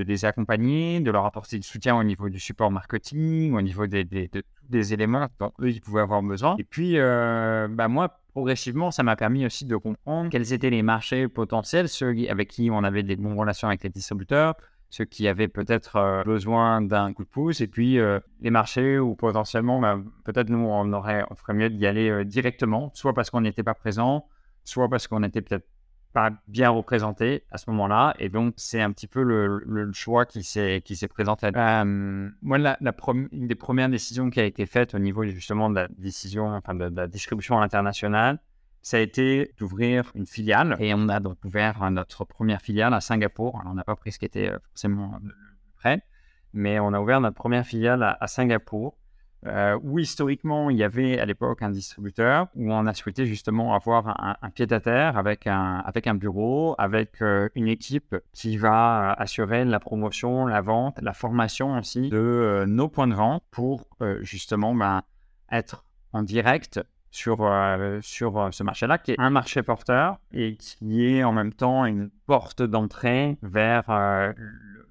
les 0.04 0.26
accompagner, 0.26 1.00
de 1.00 1.10
leur 1.10 1.26
apporter 1.26 1.58
du 1.58 1.68
soutien 1.68 1.98
au 1.98 2.04
niveau 2.04 2.30
du 2.30 2.40
support 2.40 2.70
marketing, 2.70 3.56
au 3.56 3.62
niveau 3.64 3.88
des, 3.88 4.30
des 4.70 4.94
éléments 4.94 5.28
dont 5.40 5.52
eux, 5.62 5.70
ils 5.70 5.82
pouvaient 5.82 6.02
avoir 6.02 6.22
besoin. 6.22 6.56
Et 6.58 6.64
puis, 6.64 6.94
euh, 6.98 7.68
bah, 7.70 7.88
moi, 7.88 8.20
progressivement, 8.34 8.92
ça 8.92 9.04
m'a 9.04 9.16
permis 9.16 9.46
aussi 9.46 9.66
de 9.66 9.76
comprendre 9.76 10.30
quels 10.30 10.54
étaient 10.54 10.70
les 10.70 10.84
marchés 10.84 11.28
potentiels, 11.28 11.90
ceux 11.90 12.16
avec 12.30 12.50
qui 12.50 12.70
on 12.72 12.84
avait 12.84 13.04
des 13.04 13.16
bonnes 13.16 13.38
relations 13.38 13.68
avec 13.68 13.84
les 13.84 13.90
distributeurs, 13.90 14.56
ceux 14.90 15.06
qui 15.06 15.28
avaient 15.28 15.48
peut-être 15.48 15.96
euh, 15.98 16.24
besoin 16.24 16.82
d'un 16.82 17.14
coup 17.14 17.24
de 17.24 17.30
pouce, 17.30 17.62
et 17.62 17.68
puis 17.68 18.00
euh, 18.00 18.20
les 18.42 18.52
marchés 18.52 19.00
où 19.00 19.16
potentiellement, 19.16 19.80
bah, 19.80 20.00
peut-être 20.24 20.50
nous, 20.50 20.66
on, 20.66 20.94
aurait, 20.94 21.26
ferait 21.36 21.54
mieux 21.54 21.70
d'y 21.70 21.86
aller 21.86 22.26
directement, 22.26 22.92
soit 22.94 23.14
parce 23.14 23.30
qu'on 23.30 23.42
n'était 23.42 23.64
pas 23.64 23.74
présent, 23.74 24.28
soit 24.64 24.90
parce 24.90 25.08
qu'on 25.08 25.24
était 25.24 25.42
peut-être 25.42 25.68
pas 26.14 26.32
bien 26.48 26.70
représenté 26.70 27.44
à 27.52 27.58
ce 27.58 27.70
moment-là. 27.70 28.16
Et 28.20 28.30
donc, 28.30 28.54
c'est 28.58 28.82
un 28.82 28.92
petit 28.92 29.08
peu 29.08 29.24
le, 29.24 29.92
choix 29.94 30.26
qui 30.26 30.44
s'est, 30.44 30.82
présenté. 31.10 31.50
Euh, 31.56 32.30
moi, 32.42 32.58
une 32.58 33.48
des 33.48 33.56
premières 33.56 33.90
décisions 33.90 34.30
qui 34.30 34.40
a 34.40 34.46
été 34.46 34.66
faite 34.66 34.96
au 34.96 35.00
niveau 35.00 35.24
justement 35.26 35.70
de 35.70 35.76
la 35.76 35.88
décision, 35.90 36.48
enfin 36.48 36.76
de, 36.76 36.86
la 36.94 37.08
distribution 37.08 37.62
internationale, 37.62 38.40
ça 38.82 38.98
a 38.98 39.00
été 39.00 39.54
d'ouvrir 39.58 40.12
une 40.16 40.26
filiale. 40.26 40.76
Et 40.80 40.94
on 40.94 41.10
a 41.10 41.20
donc 41.20 41.38
ouvert 41.44 41.90
notre 41.92 42.26
première 42.26 42.62
filiale 42.62 42.94
à 42.94 43.02
Singapour. 43.02 43.60
Alors, 43.60 43.72
on 43.72 43.76
n'a 43.76 43.84
pas 43.84 43.96
pris 43.96 44.12
ce 44.12 44.20
qui 44.20 44.26
était 44.26 44.50
euh, 44.50 44.60
forcément 44.70 45.20
prêt, 45.78 46.02
mais 46.54 46.80
on 46.80 46.94
a 46.94 47.00
ouvert 47.00 47.22
notre 47.22 47.36
première 47.36 47.66
filiale 47.66 48.18
à 48.20 48.28
Singapour 48.28 48.98
euh, 49.46 49.78
où 49.84 50.00
historiquement 50.00 50.72
il 50.72 50.78
y 50.78 50.84
avait 50.84 51.20
à 51.20 51.26
l'époque 51.26 51.62
un 51.62 51.70
distributeur, 51.70 52.48
où 52.56 52.72
on 52.72 52.86
a 52.88 52.94
souhaité 52.94 53.26
justement 53.26 53.76
avoir 53.76 54.38
un, 54.42 54.50
pied-à-terre 54.50 55.18
avec 55.18 55.46
un, 55.46 55.84
avec 55.86 56.08
un 56.08 56.16
bureau, 56.16 56.76
avec 56.80 57.22
euh, 57.22 57.48
une 57.54 57.68
équipe 57.68 58.16
qui 58.34 58.58
va 58.58 59.14
assurer 59.14 59.64
la 59.64 59.80
promotion, 59.80 60.48
la 60.48 60.62
vente, 60.62 61.00
la 61.02 61.14
formation 61.14 61.78
aussi 61.78 62.10
de 62.10 62.18
euh, 62.18 62.66
nos 62.66 62.90
points 62.90 63.08
de 63.08 63.14
vente 63.14 63.44
pour 63.52 63.88
justement 64.22 64.74
ben, 64.74 65.04
être 65.52 65.86
en 66.14 66.24
direct 66.24 66.80
sur, 67.12 67.38
sur 68.02 68.50
ce 68.52 68.64
marché-là, 68.64 68.98
qui 68.98 69.12
est 69.12 69.20
un 69.20 69.30
marché 69.30 69.64
porteur 69.64 70.20
et 70.34 70.56
qui 70.56 71.06
est 71.06 71.24
en 71.24 71.32
même 71.32 71.54
temps 71.54 71.86
une 71.86 72.10
porte 72.26 72.62
d'entrée 72.62 73.38
vers 73.42 73.90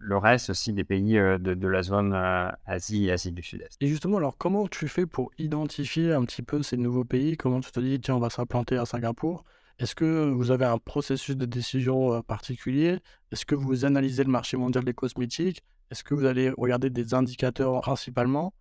le 0.07 0.17
reste 0.17 0.51
aussi 0.51 0.73
des 0.73 0.85
pays 0.85 1.19
euh, 1.19 1.37
de, 1.39 1.69
la 1.69 1.83
zone 1.83 2.13
euh, 2.15 2.49
Asie 2.65 3.07
et 3.07 3.13
Asie 3.13 3.33
du 3.33 3.43
Sud-Est. 3.43 3.77
Et 3.81 3.89
justement, 3.89 4.19
alors 4.19 4.39
comment 4.39 4.69
tu 4.69 4.87
fais 4.87 5.05
pour 5.05 5.33
identifier 5.37 6.13
un 6.13 6.25
petit 6.25 6.43
peu 6.43 6.63
ces 6.63 6.77
nouveaux 6.77 7.05
pays? 7.05 7.37
Comment 7.37 7.61
tu 7.61 7.73
te 7.73 7.81
dis, 7.81 8.01
tiens, 8.01 8.15
on 8.15 8.21
va 8.21 8.31
s'implanter 8.31 8.77
à 8.77 8.87
Singapour? 8.87 9.45
Est-ce 9.79 9.95
que 9.95 10.31
vous 10.31 10.53
avez 10.53 10.65
un 10.65 10.79
processus 10.79 11.37
de 11.37 11.45
décision 11.45 12.15
euh, 12.15 12.23
particulier? 12.23 13.01
Est-ce 13.33 13.45
que 13.45 13.57
vous 13.57 13.85
analysez 13.85 14.23
le 14.23 14.31
marché 14.31 14.57
mondial 14.57 14.85
des 14.85 14.95
cosmétiques? 14.95 15.63
Est-ce 15.91 16.05
que 16.05 16.15
vous 16.15 16.25
allez 16.25 16.51
regarder 16.51 16.89
des 16.89 17.13
indicateurs 17.13 17.81
principalement? 17.81 18.55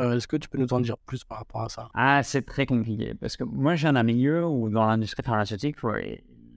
Est-ce 0.00 0.26
que 0.26 0.36
tu 0.36 0.48
peux 0.48 0.58
nous 0.58 0.72
en 0.72 0.80
dire 0.80 0.96
plus 0.98 1.24
par 1.24 1.38
rapport 1.38 1.62
à 1.62 1.68
ça? 1.68 1.88
Ah, 1.94 2.22
c'est 2.22 2.42
très 2.42 2.66
compliqué 2.66 3.14
parce 3.14 3.36
que 3.36 3.44
moi, 3.44 3.74
j'ai 3.74 3.88
un 3.88 4.02
milieu 4.02 4.46
où 4.46 4.68
dans 4.68 4.86
l'industrie 4.86 5.22
pharmaceutique, 5.22 5.76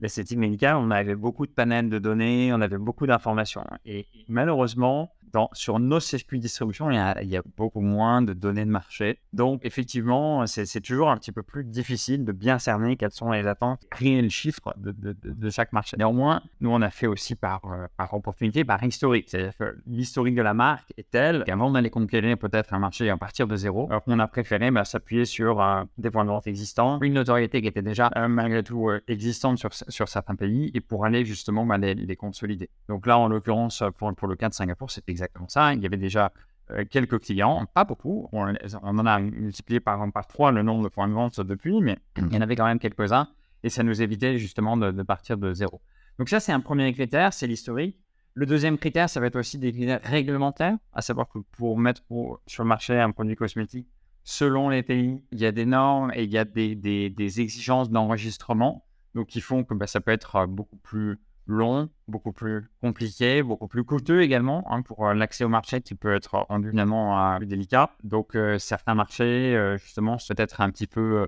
l'esthétique 0.00 0.38
médicale, 0.38 0.76
on 0.76 0.90
avait 0.90 1.14
beaucoup 1.14 1.46
de 1.46 1.52
panels 1.52 1.88
de 1.88 1.98
données, 1.98 2.52
on 2.52 2.60
avait 2.60 2.78
beaucoup 2.78 3.06
d'informations. 3.06 3.64
Et 3.84 4.06
malheureusement, 4.28 5.12
sur 5.52 5.78
nos 5.78 6.00
circuits 6.00 6.38
de 6.38 6.42
distribution, 6.42 6.90
il 6.90 6.96
y, 7.28 7.36
a, 7.36 7.42
beaucoup 7.56 7.80
moins 7.80 8.22
de 8.22 8.32
données 8.32 8.64
de 8.64 8.70
marché. 8.70 9.18
Donc, 9.32 9.60
effectivement, 9.64 10.46
c'est 10.46 10.80
toujours 10.80 11.10
un 11.10 11.16
petit 11.16 11.32
peu 11.32 11.42
plus 11.42 11.64
difficile 11.64 12.24
de 12.24 12.32
bien 12.32 12.58
cerner 12.58 12.96
quelles 12.96 13.12
sont 13.12 13.30
les 13.30 13.46
attentes, 13.46 13.80
créer 13.90 14.20
le 14.22 14.28
chiffre 14.28 14.74
de, 14.76 14.92
de, 14.92 15.50
chaque 15.50 15.72
marché. 15.72 15.96
Néanmoins, 15.96 16.42
nous, 16.60 16.70
on 16.70 16.82
a 16.82 16.90
fait 16.90 17.06
aussi 17.06 17.34
par, 17.34 17.60
euh, 17.66 17.86
par 17.96 18.12
opportunité, 18.14 18.64
par 18.64 18.82
historique. 18.82 19.28
C'est-à-dire 19.28 19.56
que 19.56 19.76
l'historique 19.86 20.34
de 20.34 20.42
la 20.42 20.54
marque 20.54 20.92
est 20.96 21.10
tel 21.10 21.44
qu'avant 21.44 21.70
d'aller 21.70 21.90
conquérir 21.90 22.38
peut-être 22.38 22.72
un 22.74 22.78
marché 22.78 23.08
à 23.10 23.16
partir 23.16 23.46
de 23.46 23.56
zéro, 23.56 23.86
alors 23.90 24.02
qu'on 24.04 24.18
a 24.18 24.26
préféré 24.26 24.70
bah, 24.70 24.84
s'appuyer 24.84 25.24
sur 25.24 25.60
euh, 25.60 25.84
des 25.98 26.10
points 26.10 26.24
de 26.24 26.30
vente 26.30 26.46
existants, 26.46 26.98
une 27.02 27.14
notoriété 27.14 27.60
qui 27.60 27.68
était 27.68 27.82
déjà 27.82 28.10
euh, 28.16 28.28
malgré 28.28 28.62
tout 28.62 28.90
existante 29.08 29.58
sur, 29.58 29.72
sur 29.72 30.08
certains 30.08 30.34
pays, 30.34 30.70
et 30.74 30.80
pour 30.80 31.04
aller 31.04 31.24
justement 31.24 31.66
bah, 31.66 31.78
les, 31.78 31.94
les, 31.94 32.16
consolider. 32.16 32.70
Donc 32.88 33.06
là, 33.06 33.18
en 33.18 33.28
l'occurrence, 33.28 33.82
pour, 33.98 34.14
pour 34.14 34.28
le 34.28 34.36
cas 34.36 34.48
de 34.48 34.54
Singapour, 34.54 34.90
c'est 34.90 35.08
exactement 35.08 35.23
ça. 35.48 35.74
Il 35.74 35.82
y 35.82 35.86
avait 35.86 35.96
déjà 35.96 36.32
euh, 36.70 36.84
quelques 36.88 37.20
clients, 37.20 37.66
pas 37.66 37.84
beaucoup. 37.84 38.28
On, 38.32 38.46
en 38.82 39.06
a 39.06 39.18
multiplié 39.18 39.80
par, 39.80 40.10
par 40.12 40.26
trois 40.26 40.50
le 40.50 40.62
nombre 40.62 40.84
de 40.84 40.88
points 40.88 41.08
de 41.08 41.12
vente 41.12 41.40
depuis, 41.40 41.80
mais 41.80 41.98
il 42.16 42.32
y 42.32 42.36
en 42.36 42.40
avait 42.40 42.56
quand 42.56 42.64
même 42.64 42.78
quelques-uns 42.78 43.28
et 43.64 43.70
ça 43.70 43.82
nous 43.82 44.02
évitait 44.02 44.38
justement 44.38 44.76
de, 44.76 45.02
partir 45.02 45.36
de 45.38 45.52
zéro. 45.52 45.80
Donc 46.18 46.28
ça, 46.28 46.38
c'est 46.38 46.52
un 46.52 46.60
premier 46.60 46.92
critère, 46.92 47.32
c'est 47.32 47.46
l'historique. 47.46 47.98
Le 48.34 48.46
deuxième 48.46 48.78
critère, 48.78 49.08
ça 49.08 49.20
va 49.20 49.26
être 49.26 49.36
aussi 49.36 49.58
des 49.58 49.72
critères 49.72 50.00
réglementaires, 50.02 50.76
à 50.92 51.02
savoir 51.02 51.28
que 51.28 51.38
pour 51.38 51.78
mettre 51.78 52.02
sur 52.46 52.62
le 52.62 52.68
marché 52.68 52.98
un 52.98 53.10
produit 53.10 53.36
cosmétique, 53.36 53.88
selon 54.22 54.68
les 54.68 54.82
pays, 54.82 55.22
il 55.32 55.40
y 55.40 55.46
a 55.46 55.52
des 55.52 55.66
normes 55.66 56.12
et 56.14 56.24
il 56.24 56.30
y 56.30 56.38
a 56.38 56.44
des, 56.44 56.74
des, 56.74 57.40
exigences 57.40 57.90
d'enregistrement, 57.90 58.86
donc 59.14 59.28
qui 59.28 59.40
font 59.40 59.64
que 59.64 59.74
bah, 59.74 59.86
ça 59.86 60.00
peut 60.00 60.12
être 60.12 60.46
beaucoup 60.46 60.76
plus 60.76 61.20
long, 61.46 61.90
beaucoup 62.08 62.32
plus 62.32 62.70
compliqué, 62.80 63.42
beaucoup 63.42 63.68
plus 63.68 63.84
coûteux 63.84 64.22
également 64.22 64.64
hein, 64.70 64.82
pour 64.82 65.06
euh, 65.06 65.14
l'accès 65.14 65.44
au 65.44 65.48
marché 65.48 65.80
qui 65.80 65.94
peut 65.94 66.14
être 66.14 66.36
rendu 66.48 66.70
finalement 66.70 67.36
plus 67.38 67.46
délicat. 67.46 67.90
Donc 68.02 68.34
euh, 68.34 68.58
certains 68.58 68.94
marchés, 68.94 69.54
euh, 69.56 69.76
justement, 69.76 70.16
peut-être 70.16 70.60
un 70.60 70.70
petit 70.70 70.86
peu 70.86 71.26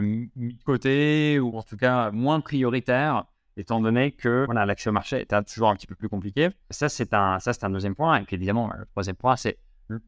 mis 0.00 0.30
de 0.34 0.62
côté 0.62 1.38
ou 1.38 1.56
en 1.56 1.62
tout 1.62 1.76
cas 1.76 2.10
moins 2.10 2.40
prioritaires 2.40 3.24
étant 3.58 3.80
donné 3.80 4.12
que 4.12 4.46
voilà, 4.46 4.64
l'accès 4.64 4.88
au 4.88 4.92
marché 4.92 5.20
est 5.20 5.44
toujours 5.44 5.68
un 5.68 5.76
petit 5.76 5.86
peu 5.86 5.94
plus 5.94 6.08
compliqué. 6.08 6.48
Ça, 6.70 6.88
c'est 6.88 7.12
un, 7.12 7.38
ça, 7.38 7.52
c'est 7.52 7.64
un 7.64 7.70
deuxième 7.70 7.94
point. 7.94 8.16
Et 8.16 8.22
puis 8.22 8.36
évidemment, 8.36 8.70
le 8.76 8.86
troisième 8.86 9.16
point, 9.16 9.36
c'est 9.36 9.58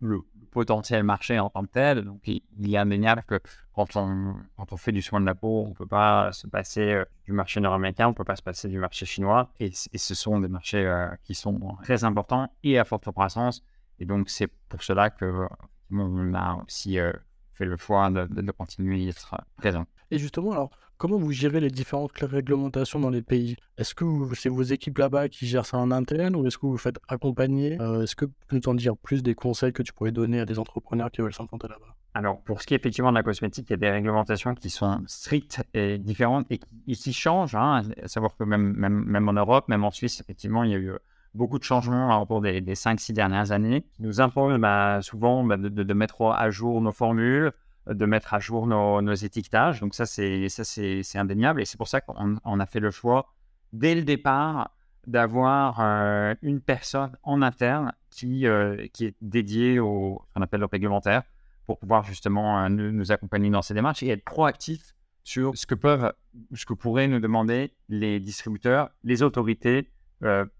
le, 0.00 0.20
potentiel 0.50 1.02
marché 1.02 1.38
en 1.40 1.50
tant 1.50 1.64
que 1.64 1.72
tel. 1.72 2.04
Donc, 2.04 2.20
il, 2.28 2.42
y 2.60 2.76
a 2.76 2.82
indéniable 2.82 3.24
que 3.26 3.40
quand 3.74 3.96
on, 3.96 4.36
quand 4.56 4.72
on 4.72 4.76
fait 4.76 4.92
du 4.92 5.02
soin 5.02 5.20
de 5.20 5.26
la 5.26 5.34
peau, 5.34 5.64
on 5.66 5.70
ne 5.70 5.74
peut 5.74 5.86
pas 5.86 6.30
se 6.32 6.46
passer 6.46 6.92
euh, 6.92 7.04
du 7.24 7.32
marché 7.32 7.60
nord-américain, 7.60 8.06
on 8.06 8.10
ne 8.10 8.14
peut 8.14 8.24
pas 8.24 8.36
se 8.36 8.42
passer 8.42 8.68
du 8.68 8.78
marché 8.78 9.04
chinois. 9.04 9.50
Et, 9.58 9.72
ce 9.72 10.14
sont 10.14 10.38
des 10.38 10.48
marchés 10.48 10.86
euh, 10.86 11.08
qui 11.24 11.34
sont 11.34 11.58
très 11.82 12.04
importants 12.04 12.52
et 12.62 12.78
à 12.78 12.84
forte 12.84 13.10
croissance. 13.10 13.64
Et 13.98 14.04
donc, 14.04 14.30
c'est 14.30 14.46
pour 14.68 14.82
cela 14.82 15.10
que 15.10 15.48
on 15.90 16.34
a 16.34 16.62
aussi 16.64 16.98
euh, 16.98 17.12
fait 17.52 17.64
le 17.64 17.76
choix 17.76 18.10
de, 18.10 18.26
de, 18.26 18.52
continuer 18.52 19.06
à 19.06 19.08
être 19.08 19.36
présent. 19.56 19.86
Et 20.10 20.18
justement, 20.18 20.52
alors, 20.52 20.70
comment 21.04 21.18
vous 21.18 21.32
gérez 21.32 21.60
les 21.60 21.68
différentes 21.68 22.12
réglementations 22.18 22.98
dans 22.98 23.10
les 23.10 23.20
pays? 23.20 23.56
Est-ce 23.76 23.94
que 23.94 24.06
c'est 24.34 24.48
vos 24.48 24.62
équipes 24.62 24.96
là-bas 24.96 25.28
qui 25.28 25.46
gèrent 25.46 25.66
ça 25.66 25.76
en 25.76 25.90
interne 25.90 26.34
ou 26.34 26.46
est-ce 26.46 26.56
que 26.56 26.64
vous 26.64 26.78
faites 26.78 26.98
accompagner? 27.08 27.78
Euh, 27.78 28.04
Est-ce 28.04 28.16
que 28.16 28.24
tu 28.24 28.32
peux 28.48 28.56
nous 28.56 28.68
en 28.70 28.74
dire 28.74 28.96
plus 28.96 29.22
des 29.22 29.34
conseils 29.34 29.74
que 29.74 29.82
tu 29.82 29.92
pourrais 29.92 30.12
donner 30.12 30.40
à 30.40 30.46
des 30.46 30.58
entrepreneurs 30.58 31.10
qui 31.10 31.20
veulent 31.20 31.34
s'implanter 31.34 31.68
là-bas? 31.68 31.94
Alors, 32.14 32.40
pour 32.40 32.62
ce 32.62 32.66
qui 32.66 32.72
est 32.72 32.78
effectivement 32.78 33.10
de 33.10 33.16
la 33.16 33.22
cosmétique, 33.22 33.66
il 33.68 33.72
y 33.72 33.74
a 33.74 33.76
des 33.76 33.90
réglementations 33.90 34.54
qui 34.54 34.70
sont 34.70 35.02
strictes 35.06 35.62
et 35.74 35.98
différentes 35.98 36.46
et 36.48 36.58
qui, 36.58 37.12
changent. 37.12 37.54
Hein, 37.54 37.82
à 38.02 38.08
savoir 38.08 38.34
que 38.34 38.44
même, 38.44 38.72
même, 38.72 39.28
en 39.28 39.34
Europe, 39.34 39.68
même 39.68 39.84
en 39.84 39.90
Suisse, 39.90 40.22
effectivement, 40.22 40.64
il 40.64 40.70
y 40.70 40.74
a 40.74 40.78
eu 40.78 40.92
beaucoup 41.34 41.58
de 41.58 41.64
changements 41.64 42.18
au 42.18 42.24
cours 42.24 42.40
des, 42.40 42.62
des 42.62 42.74
5-6 42.74 43.12
dernières 43.12 43.52
années, 43.52 43.82
qui 43.82 44.02
nous 44.02 44.22
imposent 44.22 44.58
bah, 44.58 45.00
souvent 45.02 45.44
bah, 45.44 45.58
de, 45.58 45.92
mettre 45.92 46.22
à 46.22 46.48
jour 46.48 46.80
nos 46.80 46.92
formules, 46.92 47.52
de 47.86 48.06
mettre 48.06 48.34
à 48.34 48.40
jour 48.40 48.66
nos, 48.66 49.14
étiquetages. 49.14 49.80
Donc 49.80 49.94
ça, 49.94 50.06
c'est 50.06 50.48
ça 50.48 50.64
c'est 50.64 51.18
indéniable. 51.18 51.60
Et 51.60 51.64
c'est 51.64 51.76
pour 51.76 51.88
ça 51.88 52.00
qu'on 52.00 52.36
on 52.44 52.60
a 52.60 52.66
fait 52.66 52.80
le 52.80 52.90
choix, 52.90 53.34
dès 53.72 53.94
le 53.94 54.02
départ, 54.02 54.70
d'avoir 55.06 55.80
euh, 55.80 56.34
une 56.42 56.60
personne 56.60 57.16
en 57.22 57.42
interne 57.42 57.92
qui, 58.10 58.46
euh, 58.46 58.86
qui 58.92 59.06
est 59.06 59.16
dédiée 59.20 59.78
au 59.78 60.22
qu'on 60.34 60.42
appelle 60.42 60.60
le 60.60 60.66
réglementaire 60.66 61.22
pour 61.66 61.78
pouvoir 61.78 62.04
justement 62.04 62.64
euh, 62.64 62.68
nous, 62.68 63.12
accompagner 63.12 63.50
dans 63.50 63.62
ces 63.62 63.74
démarches 63.74 64.02
et 64.02 64.08
être 64.08 64.24
proactif 64.24 64.94
sur 65.22 65.56
ce 65.56 65.66
que 65.66 65.74
peuvent, 65.74 66.12
ce 66.54 66.66
que 66.66 66.74
pourraient 66.74 67.08
nous 67.08 67.20
demander 67.20 67.72
les 67.88 68.20
distributeurs, 68.20 68.90
les 69.04 69.22
autorités 69.22 69.90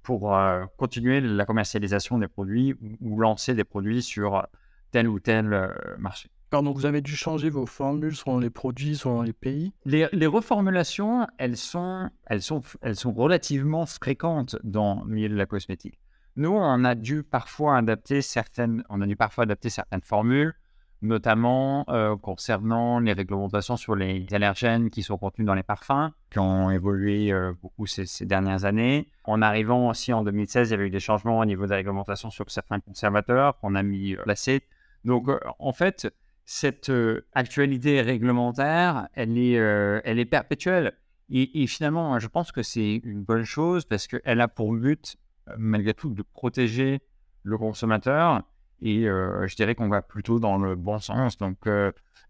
pour 0.03 0.37
continuer 0.77 1.23
la 1.23 1.47
commercialisation 1.47 2.19
des 2.19 2.29
produits 2.29 2.75
ou 3.01 3.19
lancer 3.19 3.55
des 3.55 3.65
produits 3.65 4.03
sur 4.03 4.47
tel 4.91 5.09
ou 5.09 5.21
tel 5.21 5.71
marché 5.99 6.29
donc 6.63 6.77
vous 6.77 6.87
avez 6.87 7.01
dû 7.01 7.17
changer 7.17 7.51
vos 7.51 7.67
formules 7.67 8.15
selon 8.15 8.39
les 8.39 8.51
produits, 8.51 8.97
selon 8.97 9.23
les 9.23 9.33
pays 9.33 9.73
les, 9.85 10.27
reformulations, 10.27 11.27
elles 11.39 11.57
sont, 11.57 12.11
elles, 12.27 12.43
sont, 12.43 12.63
elles 12.83 12.97
sont 12.97 13.13
relativement 13.13 13.87
fréquentes 13.87 14.57
dans 14.63 15.03
le 15.05 15.15
milieu 15.15 15.29
de 15.29 15.37
la 15.37 15.47
cosmétique. 15.47 15.99
Nous, 16.37 16.51
on 16.51 16.85
a 16.85 16.95
dû 16.95 17.23
parfois 17.23 17.77
adapter 17.77 18.21
certaines, 18.21 18.83
on 18.89 19.01
a 19.01 19.07
dû 19.07 19.15
parfois 19.15 19.45
adapter 19.45 19.71
certaines 19.71 20.03
formules, 20.03 20.55
notamment 21.03 21.85
euh, 21.89 22.17
concernant 22.17 22.99
les 22.99 23.13
réglementations 23.13 23.77
sur 23.77 23.95
les 23.95 24.27
allergènes 24.33 24.91
qui 24.91 25.03
sont 25.03 25.19
contenus 25.19 25.47
dans 25.47 25.55
les 25.55 25.63
parfums, 25.63 26.11
qui 26.31 26.39
ont 26.41 26.71
évolué 26.71 27.33
euh, 27.33 27.53
beaucoup 27.63 27.87
ces, 27.87 28.27
dernières 28.27 28.65
années. 28.65 29.09
En 29.25 29.43
arrivant 29.43 29.91
aussi 29.91 30.13
en 30.13 30.25
2016, 30.25 30.69
il 30.69 30.71
y 30.73 30.75
avait 30.75 30.87
eu 30.87 30.91
des 30.91 31.01
changements 31.01 31.39
au 31.39 31.45
niveau 31.45 31.67
de 31.67 31.71
la 31.71 31.77
réglementation 31.77 32.31
sur 32.31 32.51
certains 32.51 32.81
conservateurs 32.81 33.59
qu'on 33.61 33.75
a 33.75 33.83
mis 33.83 34.15
euh, 34.15 34.23
placés. 34.23 34.63
Donc, 35.05 35.29
en 35.59 35.73
fait, 35.73 36.11
cette 36.45 36.91
euh, 36.91 37.27
actualité 37.33 38.01
réglementaire, 38.03 39.09
elle 39.15 39.39
est, 39.39 39.59
euh, 39.59 40.01
elle 40.05 40.19
est 40.19 40.25
perpétuelle. 40.25 40.93
Et, 41.31 41.67
finalement, 41.67 42.19
je 42.19 42.29
pense 42.29 42.53
que 42.53 42.63
c'est 42.63 43.01
une 43.03 43.23
bonne 43.25 43.45
chose 43.45 43.87
parce 43.87 44.07
qu'elle 44.07 44.41
a 44.43 44.47
pour 44.47 44.75
but, 44.75 45.17
euh, 45.49 45.55
malgré 45.59 45.95
tout, 45.95 46.11
de 46.11 46.23
protéger 46.23 47.01
le 47.43 47.57
consommateur. 47.57 48.43
Et 48.85 49.05
je 49.05 49.57
dirais 49.57 49.75
qu'on 49.75 49.89
va 49.89 50.03
plutôt 50.03 50.39
dans 50.39 50.59
le 50.59 50.77
bon 50.77 50.99
sens. 50.99 51.39
Donc, 51.39 51.67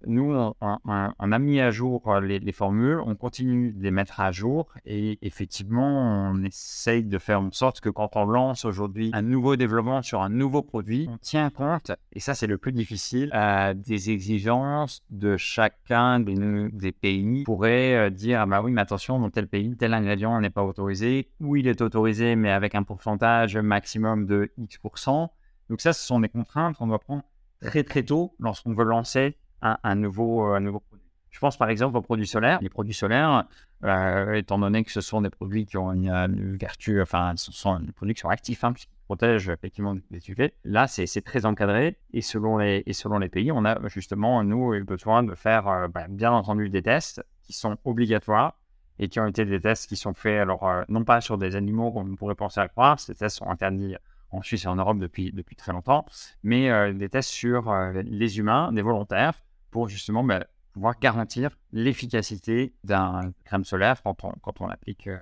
nous, 0.07 0.35
on, 0.61 1.33
a 1.33 1.39
mis 1.39 1.61
à 1.61 1.71
jour 1.71 2.03
euh, 2.09 2.21
les, 2.21 2.53
formules, 2.53 3.01
on 3.01 3.15
continue 3.15 3.73
de 3.73 3.83
les 3.83 3.91
mettre 3.91 4.21
à 4.21 4.33
jour 4.33 4.69
et 4.85 5.19
effectivement, 5.23 6.31
on 6.31 6.43
essaye 6.43 7.05
de 7.05 7.19
faire 7.19 7.41
en 7.41 7.51
sorte 7.53 7.81
que 7.81 7.89
quand 7.89 8.17
on 8.17 8.25
lance 8.25 8.65
aujourd'hui 8.65 9.11
un 9.13 9.23
nouveau 9.23 9.57
développement 9.57 10.03
sur 10.03 10.23
un 10.23 10.29
nouveau 10.29 10.63
produit, 10.63 11.09
on 11.11 11.19
tient 11.19 11.51
compte, 11.51 11.93
et 12.13 12.21
ça 12.21 12.35
c'est 12.35 12.47
le 12.47 12.59
plus 12.59 12.73
difficile, 12.73 13.31
euh, 13.35 13.75
des 13.75 14.11
exigences 14.11 15.03
de 15.11 15.37
chacun 15.37 16.21
des, 16.21 16.93
pays. 16.93 17.41
On 17.43 17.45
pourrait 17.45 17.97
euh, 17.97 18.11
dire, 18.11 18.41
ah 18.43 18.47
bah 18.47 18.63
oui, 18.63 18.73
mais 18.73 18.81
attention, 18.81 19.19
dans 19.19 19.31
tel 19.31 19.49
pays, 19.49 19.75
tel 19.77 19.95
ingrédient 19.95 20.41
n'est 20.41 20.51
pas 20.51 20.65
autorisé, 20.65 21.31
ou 21.41 21.57
il 21.57 21.67
est 21.67 21.81
autorisé, 21.81 22.37
mais 22.37 22.51
avec 22.51 22.75
un 22.75 22.83
pourcentage 22.83 23.57
maximum 23.57 24.27
de 24.27 24.51
X%. 24.59 25.31
Donc 25.71 25.81
ça, 25.81 25.93
ce 25.93 26.05
sont 26.05 26.21
des 26.21 26.29
contraintes 26.29 26.77
qu'on 26.77 26.87
doit 26.87 26.99
prendre 26.99 27.23
très 27.61 27.85
très 27.85 28.03
tôt 28.03 28.35
lorsqu'on 28.39 28.75
veut 28.75 28.85
lancer 28.85 29.37
un, 29.63 29.95
nouveau, 29.95 30.55
euh, 30.55 30.61
nouveau 30.61 30.81
produit. 30.81 31.07
Je 31.31 31.41
pense 31.41 31.57
par 31.57 31.69
exemple 31.69 31.97
aux 31.97 32.03
produits 32.03 32.27
solaires. 32.27 32.59
Les 32.61 32.69
produits 32.69 32.95
solaires, 32.95 33.45
euh, 33.83 34.35
étant 34.35 34.59
donné 34.59 34.85
que 34.85 34.93
ce 34.93 35.01
sont 35.01 35.23
des 35.23 35.31
produits 35.31 35.67
qui 35.67 35.77
ont 35.79 35.93
une, 35.93 36.57
vertu, 36.57 37.01
enfin, 37.01 37.33
ce 37.37 37.51
sont 37.51 37.81
des 37.81 37.93
produits 37.93 38.15
qui 38.15 38.21
sont 38.21 38.29
actifs, 38.29 38.63
hein, 38.63 38.73
qui 38.73 38.87
protègent 39.07 39.49
effectivement 39.49 39.97
des 40.11 40.31
UV. 40.31 40.55
Là, 40.65 40.87
c'est 40.87 41.23
très 41.23 41.45
encadré 41.47 41.99
et 42.13 42.21
selon, 42.21 42.59
les, 42.59 43.29
pays, 43.31 43.51
on 43.51 43.65
a 43.65 43.89
justement, 43.89 44.45
nous, 44.45 44.85
besoin 44.85 45.23
de 45.23 45.35
faire, 45.35 45.67
euh, 45.67 45.89
bah, 45.89 46.07
bien 46.09 46.31
entendu, 46.31 46.69
des 46.69 46.83
tests 46.83 47.25
qui 47.43 47.53
sont 47.53 47.77
obligatoires 47.85 48.57
et 48.99 49.09
qui 49.09 49.19
ont 49.19 49.27
été 49.27 49.45
des 49.45 49.61
tests 49.61 49.89
qui 49.89 49.97
sont 49.97 50.15
faits, 50.15 50.41
alors, 50.41 50.85
non 50.89 51.05
pas 51.05 51.21
sur 51.21 51.37
des 51.37 51.57
animaux 51.57 51.91
qu'on 51.91 52.15
pourrait 52.15 52.37
penser 52.37 52.61
à 52.61 52.69
croire, 52.69 53.01
ces 53.01 53.15
tests 53.15 53.39
sont 53.39 53.49
interdits 53.49 53.97
en 54.35 54.43
Suisse 54.43 54.65
et 54.65 54.69
en 54.69 54.77
Europe 54.77 54.99
depuis, 54.99 55.33
depuis 55.33 55.57
très 55.57 55.73
longtemps, 55.73 56.05
mais 56.43 56.93
des 56.95 57.09
tests 57.09 57.31
sur 57.31 57.73
les 57.95 58.39
humains, 58.39 58.73
des 58.73 58.83
volontaires, 58.83 59.35
pour 59.71 59.89
justement 59.89 60.23
bah, 60.23 60.47
pouvoir 60.75 60.99
garantir 61.01 61.51
l'efficacité 61.73 62.75
d'un 62.85 63.33
crème 63.45 63.65
solaire 63.65 64.03
quand 64.03 64.25
on, 64.25 64.33
quand 64.43 64.61
on 64.61 64.67
l'applique 64.67 65.07
euh, 65.07 65.19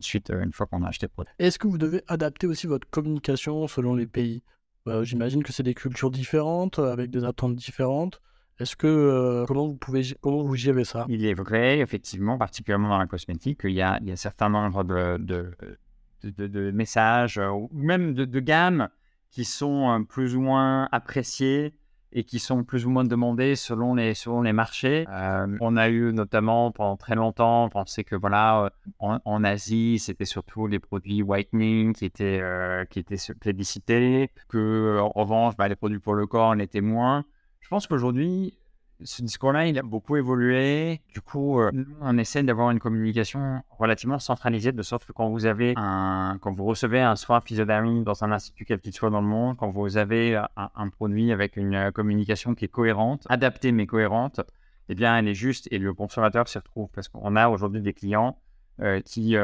ensuite 0.00 0.30
euh, 0.30 0.42
une 0.42 0.52
fois 0.52 0.66
qu'on 0.66 0.82
a 0.82 0.88
acheté 0.88 1.06
le 1.06 1.10
produit. 1.10 1.32
Est-ce 1.38 1.58
que 1.58 1.66
vous 1.66 1.76
devez 1.76 2.02
adapter 2.08 2.46
aussi 2.46 2.66
votre 2.66 2.88
communication 2.88 3.66
selon 3.66 3.94
les 3.94 4.06
pays? 4.06 4.42
Bah, 4.86 5.04
J'imagine 5.04 5.42
que 5.42 5.52
c'est 5.52 5.62
des 5.62 5.74
cultures 5.74 6.10
différentes, 6.10 6.78
avec 6.78 7.10
des 7.10 7.24
attentes 7.24 7.56
différentes. 7.56 8.20
Est-ce 8.58 8.76
que 8.76 8.86
euh, 8.86 9.44
comment 9.46 9.66
vous 9.66 9.76
pouvez 9.76 10.02
comment 10.20 10.42
vous 10.42 10.54
gérez 10.54 10.84
ça? 10.84 11.04
Il 11.08 11.24
est 11.24 11.34
vrai, 11.34 11.80
effectivement, 11.80 12.38
particulièrement 12.38 12.90
dans 12.90 12.98
la 12.98 13.06
cosmétique, 13.06 13.60
qu'il 13.60 13.72
y 13.72 13.82
a, 13.82 13.98
il 14.02 14.08
y 14.08 14.12
a 14.12 14.16
certains 14.16 14.50
nombres 14.50 14.84
de, 14.84 15.16
de, 15.18 15.56
de, 16.24 16.46
de 16.46 16.70
messages 16.70 17.38
ou 17.38 17.68
même 17.72 18.14
de, 18.14 18.40
gammes 18.40 18.88
qui 19.30 19.44
sont 19.44 20.04
plus 20.08 20.36
ou 20.36 20.40
moins 20.40 20.88
appréciés 20.92 21.74
et 22.12 22.24
qui 22.24 22.38
sont 22.38 22.62
plus 22.62 22.86
ou 22.86 22.90
moins 22.90 23.04
demandés 23.04 23.56
selon 23.56 23.94
les, 23.94 24.14
selon 24.14 24.42
les 24.42 24.52
marchés. 24.52 25.06
Euh, 25.08 25.56
on 25.60 25.76
a 25.76 25.88
eu 25.88 26.12
notamment 26.12 26.70
pendant 26.70 26.96
très 26.96 27.14
longtemps, 27.14 27.64
on 27.64 27.68
pensait 27.70 28.04
que 28.04 28.14
voilà, 28.14 28.70
euh, 29.00 29.18
en, 29.24 29.44
Asie, 29.44 29.98
c'était 29.98 30.26
surtout 30.26 30.66
les 30.66 30.78
produits 30.78 31.22
whitening 31.22 31.94
qui 31.94 32.04
étaient, 32.04 32.40
euh, 32.42 32.84
qui 32.84 32.98
étaient 32.98 33.16
plébiscités, 33.40 34.30
que 34.48 35.00
en 35.00 35.08
revanche, 35.08 35.56
bah, 35.56 35.68
les 35.68 35.76
produits 35.76 35.98
pour 35.98 36.14
le 36.14 36.26
corps 36.26 36.54
l'étaient 36.54 36.82
moins. 36.82 37.24
Je 37.60 37.68
pense 37.68 37.86
qu'aujourd'hui, 37.86 38.58
ce 39.04 39.22
discours-là, 39.22 39.66
il 39.66 39.78
a 39.78 39.82
beaucoup 39.82 40.16
évolué. 40.16 41.00
Du 41.12 41.20
coup, 41.20 41.60
euh, 41.60 41.70
on 42.00 42.18
essaie 42.18 42.42
d'avoir 42.42 42.70
une 42.70 42.78
communication 42.78 43.62
relativement 43.70 44.18
centralisée, 44.18 44.72
de 44.72 44.82
sorte 44.82 45.04
que 45.04 45.12
quand 45.12 45.28
vous 45.28 46.64
recevez 46.64 47.00
un 47.00 47.16
soin 47.16 47.40
physiodermie 47.40 48.02
dans 48.02 48.24
un 48.24 48.32
institut 48.32 48.64
quel 48.64 48.80
qu'il 48.80 48.92
soit 48.92 49.10
dans 49.10 49.20
le 49.20 49.26
monde, 49.26 49.56
quand 49.56 49.70
vous 49.70 49.96
avez 49.96 50.40
un, 50.56 50.88
produit 50.88 51.32
avec 51.32 51.56
une 51.56 51.74
euh, 51.74 51.90
communication 51.90 52.54
qui 52.54 52.66
est 52.66 52.68
cohérente, 52.68 53.26
adaptée 53.28 53.72
mais 53.72 53.86
cohérente, 53.86 54.40
eh 54.88 54.94
bien, 54.94 55.16
elle 55.16 55.28
est 55.28 55.34
juste 55.34 55.68
et 55.70 55.78
le 55.78 55.94
consommateur 55.94 56.48
s'y 56.48 56.58
retrouve 56.58 56.88
parce 56.94 57.08
qu'on 57.08 57.36
a 57.36 57.48
aujourd'hui 57.48 57.80
des 57.80 57.92
clients 57.92 58.38
euh, 58.80 59.00
qui 59.00 59.36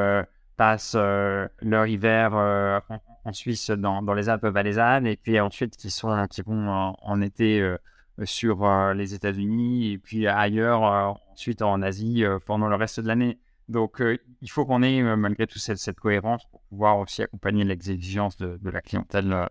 passent 0.56 0.96
leur 0.96 1.86
hiver 1.86 2.34
en, 2.34 3.32
Suisse 3.32 3.70
dans, 3.70 4.14
les 4.14 4.28
Alpes 4.28 4.46
valaisannes 4.46 5.06
et 5.06 5.16
puis 5.16 5.38
ensuite 5.38 5.76
qui 5.76 5.90
sont 5.90 6.26
qui 6.28 6.42
vont 6.42 6.94
en 7.00 7.20
été 7.20 7.76
sur 8.24 8.64
euh, 8.64 8.94
les 8.94 9.14
États-Unis 9.14 9.92
et 9.92 9.98
puis 9.98 10.26
ailleurs, 10.26 10.84
euh, 10.84 11.12
ensuite 11.32 11.62
en 11.62 11.82
Asie 11.82 12.24
euh, 12.24 12.38
pendant 12.44 12.68
le 12.68 12.76
reste 12.76 13.00
de 13.00 13.06
l'année. 13.06 13.38
Donc, 13.68 14.02
il 14.40 14.50
faut 14.50 14.64
qu'on 14.64 14.82
ait 14.82 15.02
malgré 15.14 15.46
tout 15.46 15.58
cette, 15.58 16.00
cohérence 16.00 16.42
pour 16.50 16.62
pouvoir 16.62 16.98
aussi 16.98 17.22
accompagner 17.22 17.64
les 17.64 17.74
exigences 17.90 18.38
de, 18.38 18.58
la 18.62 18.80
clientèle 18.80 19.46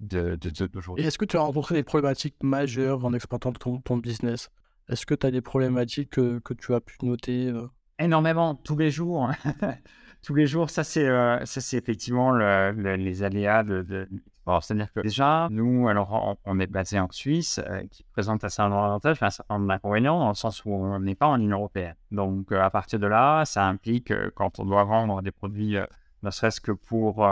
d'aujourd'hui. 0.00 1.04
Est-ce 1.04 1.18
que 1.18 1.26
tu 1.26 1.36
as 1.36 1.42
rencontré 1.42 1.74
des 1.74 1.82
problématiques 1.82 2.42
majeures 2.42 3.04
en 3.04 3.12
exploitant 3.12 3.52
ton, 3.52 3.78
ton 3.82 3.98
business? 3.98 4.48
Est-ce 4.88 5.04
que 5.04 5.14
tu 5.14 5.26
as 5.26 5.30
des 5.30 5.42
problématiques 5.42 6.08
que, 6.08 6.38
que, 6.38 6.54
tu 6.54 6.72
as 6.72 6.80
pu 6.80 6.96
noter 7.02 7.52
Énormément, 7.98 8.54
tous 8.54 8.78
les 8.78 8.90
jours. 8.90 9.30
tous 10.22 10.34
les 10.34 10.46
jours, 10.46 10.70
ça 10.70 10.82
c'est 10.82 11.10
c'est 11.44 11.76
effectivement 11.76 12.32
les 12.32 13.22
aléas 13.22 13.64
de, 13.64 14.08
c'est-à-dire 14.46 14.92
que 14.92 15.00
déjà, 15.00 15.48
nous, 15.50 15.88
alors, 15.88 16.36
on, 16.44 16.58
est 16.58 16.66
basé 16.66 16.98
en 16.98 17.08
Suisse, 17.10 17.60
euh, 17.64 17.82
qui 17.90 18.02
présente 18.02 18.42
un 18.44 18.48
certain 18.48 18.72
un 18.72 19.30
certain 19.30 19.58
nombre 19.58 19.78
dans 20.00 20.28
le 20.28 20.34
sens 20.34 20.64
où 20.64 20.70
on 20.72 20.98
n'est 20.98 21.14
pas 21.14 21.28
en 21.28 21.40
Union 21.40 21.58
européenne. 21.58 21.94
Donc, 22.10 22.50
euh, 22.50 22.60
à 22.60 22.70
partir 22.70 22.98
de 22.98 23.06
là, 23.06 23.44
ça 23.44 23.66
implique, 23.66 24.10
euh, 24.10 24.30
quand 24.34 24.58
on 24.58 24.64
doit 24.64 24.84
vendre 24.84 25.22
des 25.22 25.30
produits, 25.30 25.76
ne 26.22 26.30
serait-ce 26.30 26.60
que 26.60 26.72
pour 26.72 27.24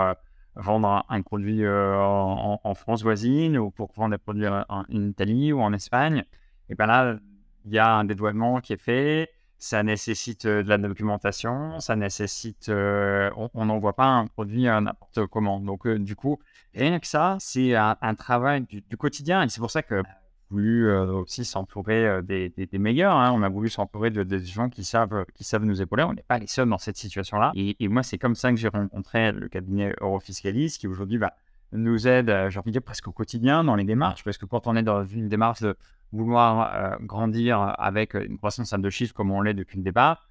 vendre 0.57 1.05
un, 1.09 1.23
produit 1.23 1.67
en, 1.67 2.75
France 2.75 3.03
voisine, 3.03 3.59
ou 3.59 3.71
pour 3.71 3.93
vendre 3.95 4.13
des 4.13 4.19
produits 4.19 4.47
en, 4.47 4.85
Italie 4.89 5.53
ou 5.53 5.61
en 5.61 5.73
Espagne, 5.73 6.25
et 6.69 6.75
bien 6.75 6.87
là, 6.87 7.17
il 7.65 7.73
y 7.73 7.79
a 7.79 7.93
un 7.93 8.05
dédouanement 8.05 8.61
qui 8.61 8.73
est 8.73 8.81
fait, 8.83 9.31
ça 9.59 9.83
nécessite 9.83 10.47
de 10.47 10.69
la 10.69 10.79
documentation, 10.79 11.79
ça 11.81 11.95
nécessite, 11.97 12.71
on 12.71 13.65
n'envoie 13.65 13.95
pas 13.95 14.07
un 14.07 14.27
produit 14.27 14.65
n'importe 14.65 15.27
comment. 15.27 15.61
Donc, 15.61 15.87
du 15.89 16.17
coup, 16.17 16.39
Rien 16.75 16.99
que 17.01 17.07
ça, 17.07 17.37
c'est 17.41 17.75
un, 17.75 18.15
travail 18.15 18.63
du, 18.63 18.97
quotidien. 18.97 19.43
Et 19.43 19.49
c'est 19.49 19.61
pour 19.61 19.71
ça 19.71 19.83
que 19.83 19.97
a 19.97 20.03
voulu 20.51 20.89
euh, 20.89 21.13
aussi 21.13 21.45
s'entourer 21.45 22.07
euh, 22.07 22.23
des, 22.23 22.69
meilleurs. 22.79 23.17
Hein. 23.17 23.33
On 23.33 23.43
a 23.43 23.49
voulu 23.49 23.69
s'entourer 23.69 24.11
de, 24.11 24.23
des 24.23 24.45
gens 24.45 24.69
qui 24.69 24.85
savent, 24.85 25.25
qui 25.35 25.45
savent 25.45 25.65
nous 25.65 25.83
épauler. 25.83 26.05
On 26.05 26.13
n'est 26.13 26.23
pas 26.23 26.39
les 26.39 26.47
seuls 26.47 26.69
dans 26.69 26.79
cette 26.79 26.97
situation-là. 26.97 27.53
Et, 27.55 27.89
moi, 27.89 28.03
c'est 28.03 28.19
comme 28.19 28.35
ça 28.35 28.51
que 28.51 28.57
j'ai 28.57 28.69
rencontré 28.69 29.33
le 29.33 29.49
cabinet 29.49 29.95
Eurofiscalis 30.01 30.77
qui 30.79 30.87
aujourd'hui 30.87 31.19
va 31.19 31.35
nous 31.73 32.09
aide, 32.09 32.31
euh, 32.31 32.51
j'ai 32.51 32.59
envie 32.59 32.71
de 32.71 32.79
dire, 32.79 32.83
presque 32.83 33.07
au 33.09 33.13
quotidien 33.13 33.65
dans 33.65 33.77
les 33.77 33.85
démarches. 33.85 34.23
Parce 34.25 34.39
que 34.39 34.47
quand 34.47 34.67
on 34.67 34.77
est 34.77 34.83
dans 34.83 35.05
une 35.05 35.29
démarche 35.29 35.61
de 35.61 35.77
vouloir 36.13 36.99
grandir 37.03 37.75
avec 37.79 38.15
une 38.15 38.37
croissance 38.37 38.73
à 38.73 38.79
deux 38.79 38.91
chiffres 38.91 39.15
comme 39.15 39.31
on 39.31 39.43
l'est 39.43 39.55
depuis 39.55 39.79
le 39.79 39.85
départ, 39.85 40.27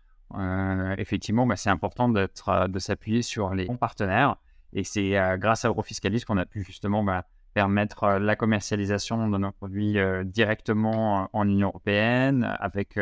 effectivement, 0.97 1.47
bah, 1.47 1.55
c'est 1.55 1.69
important 1.69 2.09
de 2.09 2.79
s'appuyer 2.79 3.21
sur 3.21 3.53
les 3.53 3.65
bons 3.65 3.77
partenaires 3.77 4.35
et 4.73 4.83
c'est 4.83 5.17
euh, 5.17 5.37
grâce 5.37 5.65
à 5.65 5.69
Eurofiscalis 5.69 6.21
qu'on 6.21 6.37
a 6.37 6.45
pu 6.45 6.63
justement 6.63 7.03
bah, 7.03 7.25
permettre 7.53 8.03
euh, 8.03 8.19
la 8.19 8.35
commercialisation 8.35 9.27
de 9.27 9.37
nos 9.37 9.51
produits 9.51 9.97
euh, 9.97 10.23
directement 10.23 11.29
en 11.33 11.47
Union 11.47 11.69
européenne 11.69 12.55
avec 12.59 12.99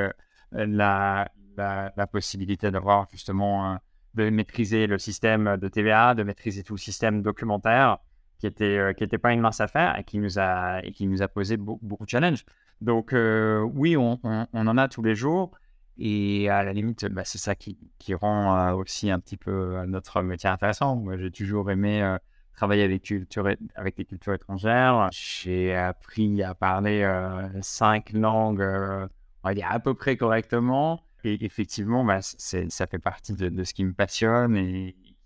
la, 0.51 1.29
la, 1.57 2.07
possibilité 2.07 2.71
d'avoir 2.71 3.07
justement 3.11 3.77
de 4.13 4.29
maîtriser 4.29 4.87
le 4.87 4.97
système 4.97 5.57
de 5.57 5.67
TVA, 5.67 6.15
de 6.15 6.23
maîtriser 6.23 6.63
tout 6.63 6.75
le 6.75 6.79
système 6.79 7.21
documentaire 7.21 7.97
qui 8.39 8.47
était 8.47 8.93
qui 8.95 9.07
pas 9.17 9.33
une 9.33 9.41
mince 9.41 9.59
affaire 9.59 9.97
et 9.97 10.03
qui 10.03 10.19
nous 10.19 10.39
a 10.39 10.79
et 10.83 10.91
qui 10.91 11.07
nous 11.07 11.21
a 11.21 11.27
posé 11.27 11.57
beaucoup, 11.57 12.05
de 12.05 12.09
challenges. 12.09 12.45
Donc 12.79 13.13
oui, 13.13 13.97
on, 13.97 14.19
en 14.23 14.77
a 14.77 14.87
tous 14.87 15.01
les 15.01 15.15
jours. 15.15 15.51
Et 15.99 16.49
à 16.49 16.63
la 16.63 16.73
limite, 16.73 17.05
bah, 17.05 17.23
c'est 17.25 17.37
ça 17.37 17.55
qui, 17.55 17.77
rend 18.13 18.55
euh, 18.55 18.73
aussi 18.73 19.09
un 19.09 19.19
petit 19.19 19.37
peu 19.37 19.51
euh, 19.51 19.85
notre 19.85 20.21
métier 20.21 20.49
intéressant. 20.49 20.95
Moi, 20.95 21.17
j'ai 21.17 21.31
toujours 21.31 21.71
aimé 21.71 22.01
euh, 22.03 22.17
travailler 22.55 22.83
avec, 22.83 23.03
culture, 23.03 23.43
des 23.45 24.05
cultures 24.05 24.33
étrangères. 24.33 25.09
J'ai 25.11 25.75
appris 25.75 26.43
à 26.43 26.53
parler 26.53 27.05
cinq 27.61 28.13
langues, 28.13 28.61
on 28.61 29.47
va 29.47 29.53
dire 29.53 29.67
à 29.69 29.79
peu 29.79 29.93
près 29.93 30.17
correctement. 30.17 31.03
Et 31.23 31.43
effectivement, 31.43 32.05
bah, 32.05 32.19
ça 32.21 32.87
fait 32.87 32.99
partie 32.99 33.33
de, 33.33 33.63
ce 33.63 33.73
qui 33.73 33.83
me 33.83 33.93
passionne 33.93 34.55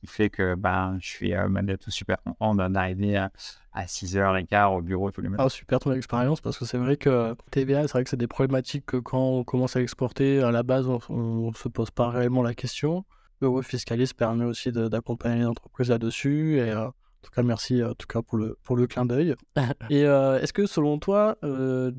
qui 0.02 0.08
fait 0.08 0.30
que 0.30 0.56
ben, 0.56 0.98
je 1.00 1.08
suis 1.08 1.34
malgré 1.50 1.78
tout 1.78 1.92
super 1.92 2.18
content 2.24 2.56
d'arriver 2.56 3.18
à, 3.18 3.32
à 3.72 3.86
6h15 3.86 4.76
au 4.76 4.82
bureau 4.82 5.12
tous 5.12 5.22
les 5.22 5.30
matins. 5.30 5.44
Ah, 5.46 5.50
super 5.50 5.80
ton 5.80 5.94
expérience 5.94 6.42
parce 6.42 6.58
que 6.58 6.66
c'est 6.66 6.78
vrai 6.78 6.98
que 6.98 7.36
TVA, 7.52 7.84
c'est 7.84 7.94
vrai 7.94 8.04
que 8.04 8.10
c'est 8.10 8.18
des 8.18 8.28
problématiques 8.28 8.86
que 8.86 8.98
quand 8.98 9.22
on 9.22 9.44
commence 9.44 9.76
à 9.76 9.82
exporter, 9.82 10.42
à 10.42 10.52
la 10.52 10.64
base, 10.64 10.88
on 11.10 11.50
ne 11.50 11.54
se 11.54 11.70
pose 11.70 11.92
pas 11.92 12.10
réellement 12.10 12.42
la 12.42 12.54
question. 12.54 13.06
Le 13.42 13.62
fiscaliste 13.62 14.16
permet 14.16 14.46
aussi 14.46 14.72
d'accompagner 14.72 15.40
les 15.40 15.46
entreprises 15.46 15.90
là-dessus 15.90 16.60
euh, 16.60 16.90
en 17.22 17.28
tout 17.28 17.32
cas, 17.32 17.44
merci 17.44 17.84
en 17.84 17.94
tout 17.94 18.08
cas 18.08 18.24
pour 18.24 18.40
le, 18.40 18.58
pour 18.64 18.76
le 18.76 18.88
clin 18.88 19.06
d'œil. 19.06 19.36
et 19.92 20.06
euh, 20.06 20.40
est-ce 20.40 20.54
que 20.54 20.66
selon 20.66 20.98
toi, 20.98 21.38
euh, 21.44 21.92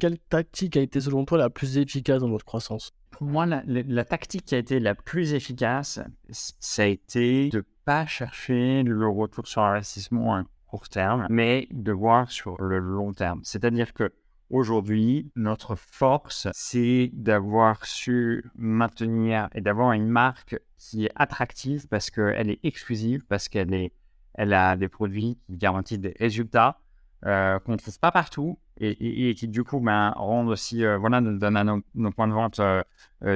quelle 0.00 0.18
tactique 0.18 0.78
a 0.78 0.80
été 0.80 0.98
selon 1.00 1.26
toi 1.26 1.36
la 1.36 1.50
plus 1.50 1.76
efficace 1.76 2.22
dans 2.22 2.30
votre 2.30 2.46
croissance? 2.46 2.90
Pour 3.10 3.26
moi, 3.26 3.44
la, 3.44 3.62
la, 3.66 4.04
tactique 4.06 4.46
qui 4.46 4.54
a 4.54 4.58
été 4.58 4.80
la 4.80 4.94
plus 4.94 5.34
efficace, 5.34 6.00
ça 6.30 6.82
a 6.84 6.86
été 6.86 7.50
de 7.50 7.58
ne 7.58 7.62
pas 7.84 8.06
chercher 8.06 8.82
le 8.82 9.06
retour 9.06 9.46
sur 9.46 9.60
investissement 9.60 10.42
court 10.66 10.88
terme, 10.88 11.26
mais 11.28 11.68
de 11.70 11.92
voir 11.92 12.30
sur 12.30 12.60
le 12.62 12.78
long 12.78 13.12
terme. 13.12 13.40
C'est-à-dire 13.42 13.92
que 13.92 14.10
aujourd'hui, 14.48 15.30
notre 15.36 15.74
force, 15.74 16.48
c'est 16.52 17.10
d'avoir 17.12 17.84
su 17.84 18.44
maintenir 18.54 19.48
et 19.54 19.60
d'avoir 19.60 19.92
une 19.92 20.08
marque 20.08 20.58
qui 20.78 21.06
est 21.06 21.12
attractive 21.14 21.88
parce 21.88 22.10
qu'elle 22.10 22.50
est 22.50 22.60
exclusive, 22.62 23.24
parce 23.28 23.48
qu'elle 23.48 23.74
est, 23.74 23.92
elle 24.34 24.52
a 24.52 24.76
des 24.76 24.88
produits 24.88 25.38
qui 25.46 25.56
garantissent 25.56 26.00
des 26.00 26.14
résultats 26.18 26.78
euh, 27.24 27.60
qu'on 27.60 27.72
ne 27.72 27.76
trouve 27.76 28.00
pas 28.00 28.10
partout 28.10 28.58
et, 28.80 29.34
qui 29.36 29.46
du 29.46 29.62
coup 29.62 29.78
ben, 29.78 30.10
rendent 30.16 30.48
aussi, 30.48 30.84
euh, 30.84 30.98
voilà, 30.98 31.20
donnent 31.20 31.56
à 31.56 31.62
nos, 31.62 32.10
points 32.10 32.26
de 32.26 32.32
vente 32.32 32.58
euh, 32.58 32.82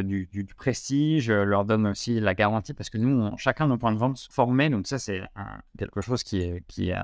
du, 0.02 0.28
prestige, 0.56 1.30
leur 1.30 1.64
donnent 1.64 1.86
aussi 1.86 2.18
la 2.18 2.34
garantie 2.34 2.74
parce 2.74 2.90
que 2.90 2.98
nous, 2.98 3.30
chacun 3.36 3.66
de 3.66 3.70
nos 3.70 3.78
points 3.78 3.92
de 3.92 3.98
vente 3.98 4.16
sont 4.16 4.32
formés, 4.32 4.70
donc 4.70 4.88
ça 4.88 4.98
c'est 4.98 5.22
quelque 5.78 6.00
chose 6.00 6.24
qui 6.24 6.64
qui 6.66 6.90
est 6.90 6.96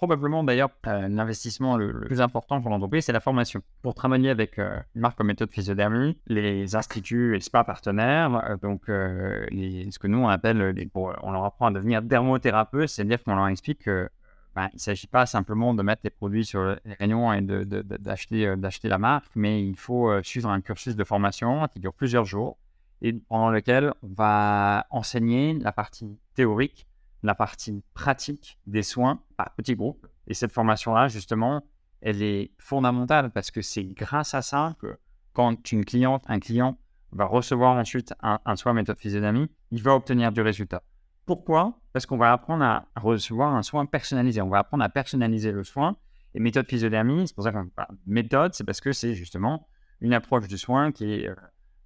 probablement 0.00 0.42
d'ailleurs 0.42 0.70
euh, 0.86 1.08
l'investissement 1.08 1.76
le, 1.76 2.00
plus 2.06 2.22
important 2.22 2.62
pour 2.62 2.70
l'entreprise, 2.70 3.04
c'est 3.04 3.12
la 3.12 3.20
formation. 3.20 3.60
Pour 3.82 3.94
travailler 3.94 4.30
avec 4.30 4.58
euh, 4.58 4.78
une 4.94 5.02
marque 5.02 5.18
comme 5.18 5.26
méthode 5.26 5.50
physiodermie, 5.50 6.16
les 6.26 6.74
instituts 6.74 7.36
et 7.36 7.40
spa 7.40 7.64
partenaires, 7.64 8.42
euh, 8.48 8.56
donc 8.56 8.84
ce 8.86 9.98
que 9.98 10.06
nous 10.06 10.16
on 10.16 10.28
appelle, 10.28 10.70
les, 10.70 10.88
on 10.94 11.32
leur 11.32 11.44
apprend 11.44 11.66
à 11.66 11.70
devenir 11.70 12.00
dermothérapeute, 12.00 12.88
c'est-à-dire 12.88 13.22
qu'on 13.22 13.36
leur 13.36 13.48
explique 13.48 13.80
que 13.80 14.08
ben, 14.56 14.68
il 14.72 14.76
ne 14.76 14.80
s'agit 14.80 15.06
pas 15.06 15.26
simplement 15.26 15.74
de 15.74 15.82
mettre 15.82 16.00
des 16.00 16.10
produits 16.10 16.46
sur 16.46 16.64
les 16.64 16.94
rayons 16.98 17.30
et 17.34 17.42
d'acheter 17.42 18.88
la 18.88 18.98
marque, 18.98 19.30
mais 19.34 19.62
il 19.62 19.76
faut 19.76 20.10
suivre 20.22 20.48
un 20.48 20.62
cursus 20.62 20.96
de 20.96 21.04
formation 21.04 21.68
qui 21.68 21.78
dure 21.78 21.92
plusieurs 21.92 22.24
jours 22.24 22.56
et 23.02 23.12
pendant 23.12 23.50
lequel 23.50 23.92
on 24.02 24.08
va 24.16 24.86
enseigner 24.88 25.58
la 25.58 25.72
partie 25.72 26.18
théorique 26.34 26.86
la 27.22 27.34
partie 27.34 27.82
pratique 27.94 28.58
des 28.66 28.82
soins 28.82 29.22
par 29.36 29.54
petits 29.54 29.76
groupes. 29.76 30.06
Et 30.26 30.34
cette 30.34 30.52
formation-là, 30.52 31.08
justement, 31.08 31.62
elle 32.00 32.22
est 32.22 32.52
fondamentale 32.58 33.30
parce 33.30 33.50
que 33.50 33.62
c'est 33.62 33.84
grâce 33.84 34.34
à 34.34 34.42
ça 34.42 34.76
que 34.80 34.98
quand 35.32 35.72
une 35.72 35.84
cliente, 35.84 36.24
un 36.26 36.40
client 36.40 36.78
va 37.12 37.24
recevoir 37.24 37.76
ensuite 37.76 38.14
un, 38.22 38.56
soin 38.56 38.72
méthode 38.72 38.98
physionomie, 38.98 39.50
il 39.70 39.82
va 39.82 39.94
obtenir 39.94 40.32
du 40.32 40.40
résultat. 40.40 40.82
Pourquoi? 41.26 41.78
Parce 41.92 42.06
qu'on 42.06 42.16
va 42.16 42.32
apprendre 42.32 42.64
à 42.64 42.86
recevoir 42.96 43.54
un 43.54 43.62
soin 43.62 43.86
personnalisé. 43.86 44.40
On 44.40 44.48
va 44.48 44.58
apprendre 44.58 44.84
à 44.84 44.88
personnaliser 44.88 45.52
le 45.52 45.64
soin. 45.64 45.96
Et 46.34 46.40
méthode 46.40 46.66
physiodermie, 46.66 47.26
c'est 47.26 47.34
pour 47.34 47.44
ça 47.44 47.52
que 47.52 47.58
méthode, 48.06 48.54
c'est 48.54 48.64
parce 48.64 48.80
que 48.80 48.92
c'est 48.92 49.14
justement 49.14 49.66
une 50.00 50.14
approche 50.14 50.46
du 50.46 50.58
soin 50.58 50.92
qui 50.92 51.12
est 51.12 51.28
euh, 51.28 51.34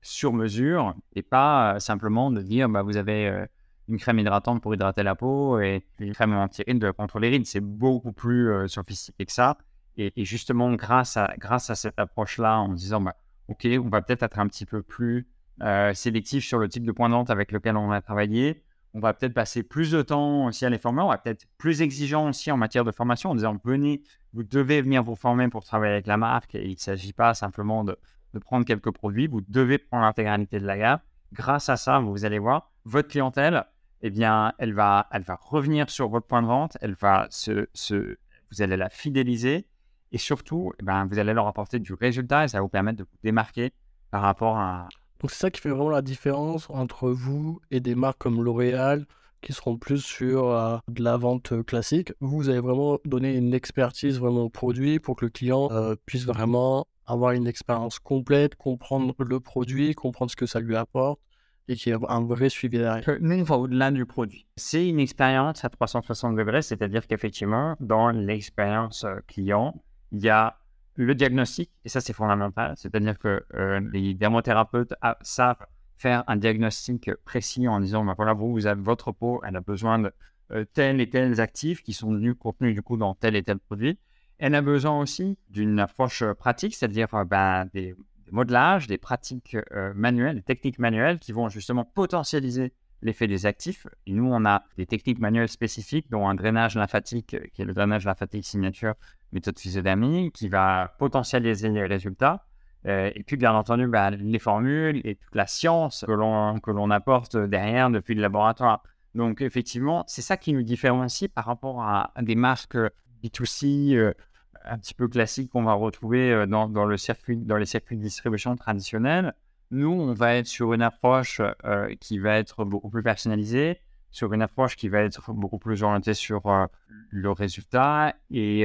sur 0.02 0.32
mesure 0.34 0.94
et 1.14 1.22
pas 1.22 1.74
euh, 1.74 1.78
simplement 1.78 2.30
de 2.30 2.42
dire 2.42 2.68
bah, 2.68 2.82
vous 2.82 2.98
avez 2.98 3.26
euh, 3.28 3.46
une 3.88 3.98
crème 3.98 4.18
hydratante 4.18 4.62
pour 4.62 4.74
hydrater 4.74 5.02
la 5.02 5.14
peau 5.14 5.60
et 5.60 5.84
une 5.98 6.12
crème 6.12 6.34
anti-rides 6.34 6.92
contre 6.92 7.18
les 7.18 7.28
rides. 7.28 7.46
C'est 7.46 7.60
beaucoup 7.60 8.12
plus 8.12 8.50
euh, 8.50 8.66
sophistiqué 8.66 9.26
que 9.26 9.32
ça. 9.32 9.58
Et, 9.96 10.24
justement, 10.24 10.72
grâce 10.72 11.16
à, 11.16 11.34
grâce 11.38 11.70
à 11.70 11.76
cette 11.76 11.98
approche-là, 11.98 12.58
en 12.58 12.70
disant, 12.70 13.00
bah, 13.00 13.14
OK, 13.46 13.66
on 13.80 13.88
va 13.88 14.02
peut-être 14.02 14.24
être 14.24 14.40
un 14.40 14.48
petit 14.48 14.66
peu 14.66 14.82
plus 14.82 15.28
euh, 15.62 15.94
sélectif 15.94 16.44
sur 16.44 16.58
le 16.58 16.68
type 16.68 16.84
de 16.84 16.90
point 16.90 17.08
de 17.08 17.14
vente 17.14 17.30
avec 17.30 17.52
lequel 17.52 17.76
on 17.76 17.86
va 17.86 18.00
travailler. 18.00 18.64
On 18.92 19.00
va 19.00 19.12
peut-être 19.12 19.34
passer 19.34 19.62
plus 19.62 19.92
de 19.92 20.02
temps 20.02 20.46
aussi 20.46 20.64
à 20.64 20.70
les 20.70 20.78
former. 20.78 21.02
On 21.02 21.08
va 21.08 21.18
peut-être 21.18 21.46
plus 21.58 21.82
exigeant 21.82 22.28
aussi 22.28 22.50
en 22.50 22.56
matière 22.56 22.84
de 22.84 22.90
formation 22.90 23.30
en 23.30 23.34
disant, 23.34 23.56
venez, 23.64 24.02
vous 24.32 24.42
devez 24.42 24.82
venir 24.82 25.02
vous 25.04 25.16
former 25.16 25.48
pour 25.48 25.64
travailler 25.64 25.92
avec 25.92 26.06
la 26.06 26.16
marque. 26.16 26.54
Et 26.56 26.64
il 26.64 26.72
ne 26.72 26.78
s'agit 26.78 27.12
pas 27.12 27.34
simplement 27.34 27.84
de, 27.84 27.96
de 28.34 28.38
prendre 28.40 28.64
quelques 28.64 28.90
produits. 28.92 29.28
Vous 29.28 29.42
devez 29.48 29.78
prendre 29.78 30.04
l'intégralité 30.04 30.58
de 30.58 30.66
la 30.66 30.78
gamme. 30.78 30.98
Grâce 31.32 31.68
à 31.68 31.76
ça, 31.76 31.98
vous 31.98 32.24
allez 32.24 32.38
voir, 32.38 32.72
votre 32.84 33.08
clientèle, 33.08 33.64
eh 34.06 34.10
bien, 34.10 34.52
elle 34.58 34.74
va, 34.74 35.08
elle 35.12 35.22
va 35.22 35.38
revenir 35.40 35.88
sur 35.88 36.10
votre 36.10 36.26
point 36.26 36.42
de 36.42 36.46
vente, 36.46 36.76
elle 36.82 36.92
va 36.92 37.26
se, 37.30 37.68
se 37.72 38.18
vous 38.52 38.60
allez 38.60 38.76
la 38.76 38.90
fidéliser 38.90 39.66
et 40.12 40.18
surtout, 40.18 40.72
eh 40.78 40.82
ben, 40.82 41.06
vous 41.06 41.18
allez 41.18 41.32
leur 41.32 41.46
apporter 41.46 41.78
du 41.78 41.94
résultat 41.94 42.44
et 42.44 42.48
ça 42.48 42.58
va 42.58 42.62
vous 42.62 42.68
permettre 42.68 42.98
de 42.98 43.04
vous 43.04 43.18
démarquer 43.22 43.72
par 44.10 44.20
rapport 44.20 44.58
à. 44.58 44.88
Donc, 45.20 45.30
c'est 45.30 45.38
ça 45.38 45.50
qui 45.50 45.58
fait 45.58 45.70
vraiment 45.70 45.88
la 45.88 46.02
différence 46.02 46.68
entre 46.68 47.08
vous 47.08 47.62
et 47.70 47.80
des 47.80 47.94
marques 47.94 48.18
comme 48.18 48.44
L'Oréal 48.44 49.06
qui 49.40 49.54
seront 49.54 49.78
plus 49.78 50.04
sur 50.04 50.50
euh, 50.50 50.76
de 50.88 51.02
la 51.02 51.16
vente 51.16 51.64
classique. 51.64 52.12
Vous, 52.20 52.50
avez 52.50 52.60
vraiment 52.60 52.98
donné 53.06 53.34
une 53.34 53.54
expertise 53.54 54.18
vraiment 54.18 54.42
au 54.42 54.50
produit 54.50 55.00
pour 55.00 55.16
que 55.16 55.24
le 55.24 55.30
client 55.30 55.70
euh, 55.72 55.94
puisse 56.04 56.26
vraiment 56.26 56.86
avoir 57.06 57.32
une 57.32 57.46
expérience 57.46 57.98
complète, 57.98 58.54
comprendre 58.54 59.14
le 59.18 59.40
produit, 59.40 59.94
comprendre 59.94 60.30
ce 60.30 60.36
que 60.36 60.46
ça 60.46 60.60
lui 60.60 60.76
apporte 60.76 61.20
et 61.68 61.76
qu'il 61.76 61.92
y 61.92 61.96
ait 61.96 61.98
un 62.08 62.24
vrai 62.24 62.48
suivi 62.48 62.78
derrière. 62.78 63.18
Nous, 63.20 63.40
on 63.40 63.42
va 63.42 63.56
au-delà 63.56 63.90
du 63.90 64.06
produit. 64.06 64.46
C'est 64.56 64.88
une 64.88 65.00
expérience 65.00 65.64
à 65.64 65.68
360 65.68 66.36
degrés, 66.36 66.62
c'est-à-dire 66.62 67.06
qu'effectivement, 67.06 67.76
dans 67.80 68.10
l'expérience 68.10 69.04
euh, 69.04 69.16
client, 69.26 69.82
il 70.12 70.20
y 70.20 70.28
a 70.28 70.58
le 70.96 71.14
diagnostic, 71.14 71.70
et 71.84 71.88
ça 71.88 72.00
c'est 72.00 72.12
fondamental, 72.12 72.74
c'est-à-dire 72.76 73.18
que 73.18 73.44
euh, 73.54 73.80
les 73.92 74.14
dermothérapeutes 74.14 74.94
savent 75.22 75.66
faire 75.96 76.22
un 76.28 76.36
diagnostic 76.36 77.12
précis 77.24 77.66
en 77.66 77.80
disant, 77.80 78.04
bah, 78.04 78.14
voilà, 78.16 78.32
vous, 78.32 78.52
vous 78.52 78.66
avez 78.66 78.80
votre 78.80 79.10
peau, 79.10 79.40
elle 79.44 79.56
a 79.56 79.60
besoin 79.60 79.98
de 79.98 80.12
euh, 80.52 80.64
tels 80.72 81.00
et 81.00 81.08
tels 81.08 81.40
actifs 81.40 81.82
qui 81.82 81.94
sont 81.94 82.20
contenus 82.38 82.74
du 82.74 82.82
coup 82.82 82.96
dans 82.96 83.14
tel 83.14 83.34
et 83.34 83.42
tel 83.42 83.58
produit. 83.58 83.98
Elle 84.38 84.54
a 84.54 84.62
besoin 84.62 85.00
aussi 85.00 85.38
d'une 85.48 85.78
approche 85.80 86.22
pratique, 86.34 86.74
c'est-à-dire 86.74 87.08
bah, 87.26 87.64
des 87.72 87.94
des 88.26 88.32
modelages, 88.32 88.86
des 88.86 88.98
pratiques 88.98 89.56
euh, 89.72 89.92
manuelles, 89.94 90.36
des 90.36 90.42
techniques 90.42 90.78
manuelles 90.78 91.18
qui 91.18 91.32
vont 91.32 91.48
justement 91.48 91.84
potentialiser 91.84 92.72
l'effet 93.02 93.26
des 93.26 93.46
actifs. 93.46 93.86
Et 94.06 94.12
nous, 94.12 94.26
on 94.26 94.44
a 94.44 94.64
des 94.76 94.86
techniques 94.86 95.18
manuelles 95.18 95.48
spécifiques, 95.48 96.10
dont 96.10 96.26
un 96.26 96.34
drainage 96.34 96.74
lymphatique, 96.74 97.36
qui 97.52 97.62
est 97.62 97.64
le 97.64 97.74
drainage 97.74 98.04
lymphatique 98.04 98.44
signature 98.44 98.94
méthode 99.32 99.58
physiodamie, 99.58 100.32
qui 100.32 100.48
va 100.48 100.94
potentialiser 100.98 101.68
les 101.68 101.84
résultats. 101.84 102.46
Euh, 102.86 103.10
et 103.14 103.22
puis, 103.22 103.36
bien 103.36 103.52
entendu, 103.52 103.86
bah, 103.86 104.10
les 104.10 104.38
formules 104.38 105.00
et 105.04 105.16
toute 105.16 105.34
la 105.34 105.46
science 105.46 106.04
que 106.06 106.12
l'on, 106.12 106.58
que 106.60 106.70
l'on 106.70 106.90
apporte 106.90 107.36
derrière 107.36 107.90
depuis 107.90 108.14
le 108.14 108.22
laboratoire. 108.22 108.82
Donc, 109.14 109.42
effectivement, 109.42 110.04
c'est 110.06 110.22
ça 110.22 110.36
qui 110.36 110.52
nous 110.52 110.62
différencie 110.62 111.30
par 111.30 111.44
rapport 111.44 111.82
à, 111.82 112.12
des 112.20 112.34
marques 112.34 112.76
B2C 113.22 114.14
un 114.64 114.78
petit 114.78 114.94
peu 114.94 115.08
classique 115.08 115.50
qu'on 115.50 115.62
va 115.62 115.74
retrouver 115.74 116.32
euh, 116.32 116.46
dans, 116.46 116.68
dans, 116.68 116.86
les 116.86 116.96
circuits 116.96 117.36
de 117.36 117.94
distribution 117.94 118.56
traditionnels. 118.56 119.34
Nous, 119.70 119.90
on 119.90 120.12
va 120.12 120.34
être 120.36 120.46
sur 120.46 120.72
une 120.72 120.82
approche 120.82 121.40
euh, 121.64 121.94
qui 122.00 122.18
va 122.18 122.36
être 122.38 122.64
beaucoup 122.64 122.90
plus 122.90 123.02
personnalisée, 123.02 123.80
sur 124.10 124.32
une 124.32 124.42
approche 124.42 124.76
qui 124.76 124.88
va 124.88 125.00
être 125.00 125.32
beaucoup 125.32 125.58
plus 125.58 125.82
orientée 125.82 126.14
sur 126.14 126.46
euh, 126.46 126.66
le 127.10 127.30
résultat 127.30 128.14
et 128.30 128.64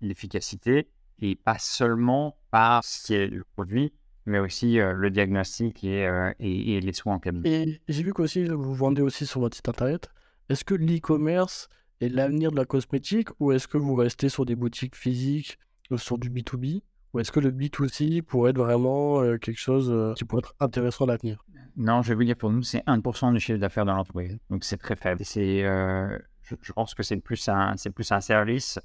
l'efficacité, 0.00 0.88
et 1.20 1.36
pas 1.36 1.58
seulement 1.58 2.36
par 2.50 2.84
ce 2.84 3.06
qui 3.06 3.14
est 3.14 3.26
le 3.28 3.44
produit, 3.54 3.92
mais 4.26 4.38
aussi 4.38 4.76
le 4.76 5.10
diagnostic 5.10 5.84
et, 5.84 6.08
et, 6.38 6.76
et, 6.76 6.80
les 6.80 6.92
soins 6.92 7.14
en 7.14 7.18
cabinet. 7.18 7.68
Et 7.68 7.80
j'ai 7.88 8.02
vu 8.02 8.12
qu'aussi, 8.12 8.44
vous 8.44 8.74
vendez 8.74 9.02
aussi 9.02 9.26
sur 9.26 9.40
votre 9.40 9.56
site 9.56 9.68
internet. 9.68 10.10
Est-ce 10.48 10.64
que 10.64 10.74
l'e-commerce 10.74 11.68
et 12.00 12.08
l'avenir 12.08 12.50
de 12.50 12.56
la 12.56 12.64
cosmétique 12.64 13.28
ou 13.40 13.52
est-ce 13.52 13.68
que 13.68 13.78
vous 13.78 13.94
restez 13.94 14.28
sur 14.28 14.46
des 14.46 14.54
boutiques 14.54 14.96
physiques, 14.96 15.58
euh, 15.92 15.96
sur 15.96 16.18
du 16.18 16.30
B2B 16.30 16.82
ou 17.14 17.20
est-ce 17.20 17.32
que 17.32 17.40
le 17.40 17.50
B2C 17.50 18.22
pourrait 18.22 18.50
être 18.50 18.58
vraiment 18.58 19.22
euh, 19.22 19.38
quelque 19.38 19.58
chose 19.58 19.90
euh, 19.90 20.12
qui 20.14 20.24
pourrait 20.24 20.40
être 20.40 20.54
intéressant 20.60 21.04
à 21.04 21.08
l'avenir? 21.08 21.44
Non, 21.76 22.02
je 22.02 22.08
vais 22.08 22.14
vous 22.16 22.24
dire, 22.24 22.36
pour 22.36 22.50
nous, 22.50 22.62
c'est 22.62 22.84
1% 22.86 23.32
du 23.32 23.40
chiffre 23.40 23.58
d'affaires 23.58 23.86
de 23.86 23.92
l'entreprise. 23.92 24.36
Donc, 24.50 24.64
c'est 24.64 24.76
très 24.76 24.96
faible. 24.96 25.24
C'est, 25.24 25.62
je, 25.62 26.72
pense 26.72 26.94
que 26.94 27.04
c'est 27.04 27.16
plus 27.18 27.48
un, 27.48 27.74
c'est 27.76 27.90
plus 27.90 28.10
un 28.10 28.20
service 28.20 28.80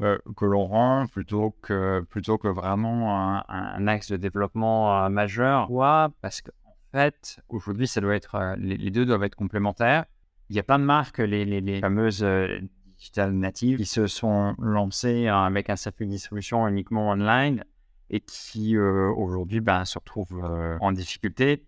que 0.00 0.44
l'on 0.44 0.66
rend 0.66 1.06
plutôt 1.06 1.54
que, 1.62 2.00
plutôt 2.00 2.38
que 2.38 2.48
vraiment 2.48 3.48
un, 3.48 3.86
axe 3.86 4.10
de 4.10 4.16
développement 4.16 5.08
majeur. 5.08 5.66
Pourquoi? 5.68 6.10
Parce 6.20 6.42
qu'en 6.42 6.74
fait, 6.90 7.38
aujourd'hui, 7.48 7.86
ça 7.86 8.00
doit 8.00 8.16
être, 8.16 8.56
les 8.58 8.90
deux 8.90 9.06
doivent 9.06 9.22
être 9.22 9.36
complémentaires. 9.36 10.06
Il 10.52 10.56
y 10.56 10.58
a 10.58 10.62
plein 10.62 10.78
de 10.78 10.84
marques, 10.84 11.16
les, 11.16 11.46
les, 11.46 11.80
fameuses 11.80 12.22
euh, 12.22 12.60
digital 12.98 13.32
natives, 13.32 13.78
qui 13.78 13.86
se 13.86 14.06
sont 14.06 14.54
lancées 14.58 15.26
avec 15.26 15.70
un 15.70 15.76
circuit 15.76 16.04
de 16.04 16.10
distribution 16.10 16.68
uniquement 16.68 17.08
online 17.08 17.64
et 18.10 18.20
qui 18.20 18.76
euh, 18.76 19.08
aujourd'hui 19.16 19.60
ben, 19.60 19.86
se 19.86 19.98
retrouvent 19.98 20.44
euh, 20.44 20.76
en 20.82 20.92
difficulté, 20.92 21.64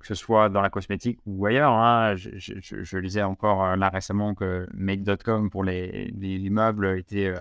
que 0.00 0.06
ce 0.08 0.16
soit 0.16 0.48
dans 0.48 0.60
la 0.60 0.70
cosmétique 0.70 1.20
ou 1.24 1.46
ailleurs. 1.46 1.70
Hein. 1.70 2.16
Je, 2.16 2.98
lisais 2.98 3.22
encore 3.22 3.76
là 3.76 3.90
récemment 3.90 4.34
que 4.34 4.66
Make.com 4.74 5.48
pour 5.48 5.62
les, 5.62 6.10
les, 6.18 6.50
meubles 6.50 6.98
était 6.98 7.32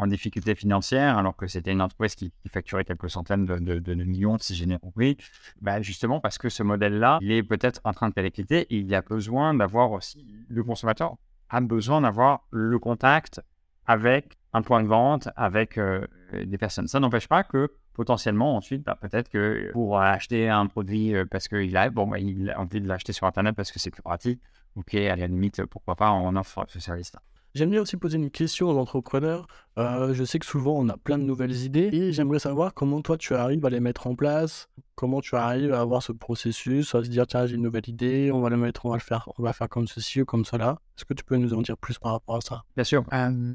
en 0.00 0.06
difficulté 0.06 0.54
financière, 0.54 1.18
alors 1.18 1.36
que 1.36 1.46
c'était 1.46 1.72
une 1.72 1.82
entreprise 1.82 2.14
qui, 2.14 2.32
facturait 2.48 2.84
quelques 2.84 3.10
centaines 3.10 3.44
de, 3.44 3.94
millions, 3.94 4.38
si 4.38 4.54
j'ai 4.54 4.66
bien 4.66 4.78
compris, 4.78 5.16
bah 5.60 5.80
justement 5.82 6.20
parce 6.20 6.38
que 6.38 6.48
ce 6.48 6.62
modèle-là, 6.62 7.18
il 7.20 7.30
est 7.32 7.42
peut-être 7.42 7.80
en 7.84 7.92
train 7.92 8.08
de 8.08 8.14
péricliter, 8.14 8.66
il 8.70 8.86
y 8.86 8.94
a 8.94 9.02
besoin 9.02 9.54
d'avoir 9.54 9.92
aussi, 9.92 10.26
le 10.48 10.64
consommateur 10.64 11.16
a 11.50 11.60
besoin 11.60 12.00
d'avoir 12.00 12.46
le 12.50 12.78
contact 12.78 13.40
avec 13.86 14.38
un 14.52 14.62
point 14.62 14.82
de 14.82 14.88
vente, 14.88 15.28
avec 15.36 15.78
euh, 15.78 16.06
des 16.32 16.58
personnes. 16.58 16.86
Ça 16.86 17.00
n'empêche 17.00 17.28
pas 17.28 17.44
que 17.44 17.72
potentiellement 17.92 18.56
ensuite, 18.56 18.84
bah, 18.84 18.96
peut-être 19.00 19.28
que 19.28 19.70
pour 19.72 20.00
acheter 20.00 20.48
un 20.48 20.66
produit 20.66 21.14
euh, 21.14 21.24
parce 21.30 21.48
qu'il 21.48 21.76
a, 21.76 21.90
bon, 21.90 22.06
bah, 22.06 22.18
il 22.18 22.50
a 22.50 22.60
envie 22.60 22.80
de 22.80 22.88
l'acheter 22.88 23.12
sur 23.12 23.26
Internet 23.26 23.54
parce 23.54 23.72
que 23.72 23.78
c'est 23.78 23.90
plus 23.90 24.02
pratique, 24.02 24.40
ok, 24.76 24.94
à 24.94 25.16
la 25.16 25.26
limite, 25.26 25.64
pourquoi 25.66 25.96
pas, 25.96 26.12
on 26.12 26.34
offre 26.36 26.64
ce 26.68 26.80
service-là. 26.80 27.20
J'aime 27.52 27.70
bien 27.70 27.82
aussi 27.82 27.96
poser 27.96 28.16
une 28.16 28.30
question 28.30 28.68
aux 28.68 28.78
entrepreneurs. 28.78 29.48
Euh, 29.76 30.14
je 30.14 30.22
sais 30.22 30.38
que 30.38 30.46
souvent 30.46 30.78
on 30.78 30.88
a 30.88 30.96
plein 30.96 31.18
de 31.18 31.24
nouvelles 31.24 31.64
idées 31.64 31.90
et 31.92 32.12
j'aimerais 32.12 32.38
savoir 32.38 32.74
comment 32.74 33.02
toi 33.02 33.16
tu 33.18 33.34
arrives 33.34 33.66
à 33.66 33.70
les 33.70 33.80
mettre 33.80 34.06
en 34.06 34.14
place, 34.14 34.68
comment 34.94 35.20
tu 35.20 35.34
arrives 35.34 35.72
à 35.72 35.80
avoir 35.80 36.00
ce 36.00 36.12
processus, 36.12 36.94
à 36.94 37.02
se 37.02 37.08
dire 37.08 37.26
tiens 37.26 37.46
j'ai 37.46 37.56
une 37.56 37.62
nouvelle 37.62 37.88
idée, 37.88 38.30
on 38.32 38.40
va 38.40 38.50
le 38.50 38.56
mettre, 38.56 38.86
on 38.86 38.90
va 38.90 38.96
le 38.96 39.02
faire, 39.02 39.28
on 39.36 39.42
va 39.42 39.52
faire 39.52 39.68
comme 39.68 39.88
ceci 39.88 40.22
ou 40.22 40.24
comme 40.24 40.44
cela. 40.44 40.78
Est-ce 40.96 41.04
que 41.04 41.14
tu 41.14 41.24
peux 41.24 41.36
nous 41.36 41.52
en 41.52 41.60
dire 41.60 41.76
plus 41.76 41.98
par 41.98 42.12
rapport 42.12 42.36
à 42.36 42.40
ça? 42.40 42.62
Bien 42.76 42.84
sûr. 42.84 43.04
Euh, 43.12 43.54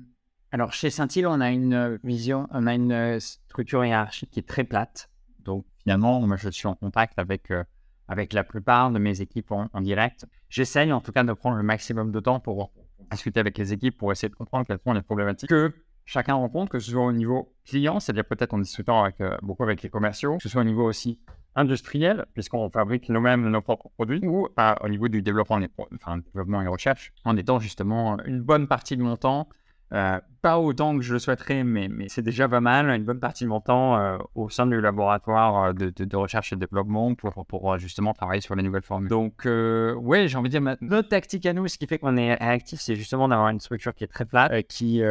alors 0.51 0.73
chez 0.73 0.89
Saint-Hilaire, 0.89 1.31
on 1.31 1.39
a 1.39 1.51
une 1.51 1.97
vision, 2.03 2.47
on 2.51 2.67
a 2.67 2.73
une 2.73 3.19
structure 3.21 3.85
hiérarchique 3.85 4.31
qui 4.31 4.39
est 4.39 4.47
très 4.47 4.65
plate. 4.65 5.09
Donc 5.39 5.65
finalement, 5.83 6.19
moi 6.19 6.35
je 6.35 6.49
suis 6.49 6.67
en 6.67 6.75
contact 6.75 7.17
avec 7.17 7.49
euh, 7.49 7.63
avec 8.09 8.33
la 8.33 8.43
plupart 8.43 8.91
de 8.91 8.99
mes 8.99 9.21
équipes 9.21 9.53
en, 9.53 9.69
en 9.71 9.79
direct. 9.79 10.25
J'essaye 10.49 10.91
en 10.91 10.99
tout 10.99 11.13
cas 11.13 11.23
de 11.23 11.31
prendre 11.31 11.55
le 11.55 11.63
maximum 11.63 12.11
de 12.11 12.19
temps 12.19 12.41
pour 12.41 12.73
discuter 13.11 13.39
avec 13.39 13.57
les 13.57 13.73
équipes 13.73 13.97
pour 13.97 14.11
essayer 14.11 14.29
de 14.29 14.35
comprendre 14.35 14.65
quelles 14.65 14.79
sont 14.85 14.93
les 14.93 15.01
problématiques 15.01 15.49
que 15.49 15.73
chacun 16.05 16.35
rencontre, 16.35 16.71
que 16.71 16.79
ce 16.79 16.91
soit 16.91 17.03
au 17.03 17.11
niveau 17.11 17.53
client, 17.65 17.99
c'est-à-dire 17.99 18.25
peut-être 18.25 18.53
en 18.53 18.59
discutant 18.59 19.03
avec, 19.03 19.19
euh, 19.21 19.35
beaucoup 19.41 19.63
avec 19.63 19.81
les 19.81 19.89
commerciaux, 19.89 20.37
que 20.37 20.43
ce 20.43 20.49
soit 20.49 20.61
au 20.61 20.65
niveau 20.65 20.85
aussi 20.85 21.19
industriel, 21.55 22.25
puisqu'on 22.33 22.69
fabrique 22.69 23.09
nous-mêmes 23.09 23.49
nos 23.49 23.61
propres 23.61 23.89
produits, 23.95 24.25
ou 24.25 24.47
au 24.81 24.89
niveau 24.89 25.07
du 25.07 25.21
développement, 25.21 25.59
enfin, 25.95 26.17
développement 26.17 26.61
et 26.61 26.67
recherche, 26.67 27.13
en 27.23 27.37
étant 27.37 27.59
justement 27.59 28.17
une 28.25 28.41
bonne 28.41 28.67
partie 28.67 28.97
de 28.97 29.01
mon 29.01 29.15
temps 29.15 29.47
euh, 29.93 30.19
pas 30.41 30.59
autant 30.59 30.97
que 30.97 31.03
je 31.03 31.13
le 31.13 31.19
souhaiterais, 31.19 31.63
mais, 31.63 31.89
c'est 32.07 32.23
déjà 32.23 32.49
pas 32.49 32.59
mal, 32.59 32.89
une 32.89 33.03
bonne 33.03 33.19
partie 33.19 33.43
de 33.43 33.49
mon 33.49 33.61
temps 33.61 33.97
euh, 33.97 34.17
au 34.33 34.49
sein 34.49 34.65
du 34.65 34.81
laboratoire 34.81 35.65
euh, 35.65 35.73
de, 35.73 35.89
de, 36.03 36.17
recherche 36.17 36.53
et 36.53 36.55
développement 36.55 37.13
pour, 37.13 37.77
justement 37.77 38.13
travailler 38.13 38.41
sur 38.41 38.55
les 38.55 38.63
nouvelles 38.63 38.81
formules. 38.81 39.09
Donc, 39.09 39.45
ouais, 39.45 40.27
j'ai 40.27 40.37
envie 40.37 40.49
de 40.49 40.57
dire, 40.57 40.77
notre 40.81 41.09
tactique 41.09 41.45
à 41.45 41.53
nous, 41.53 41.67
ce 41.67 41.77
qui 41.77 41.85
fait 41.87 41.99
qu'on 41.99 42.17
est 42.17 42.31
actif, 42.41 42.79
c'est 42.81 42.95
justement 42.95 43.27
d'avoir 43.27 43.49
une 43.49 43.59
structure 43.59 43.93
qui 43.93 44.03
est 44.03 44.07
très 44.07 44.25
plate, 44.25 44.67
qui, 44.67 45.01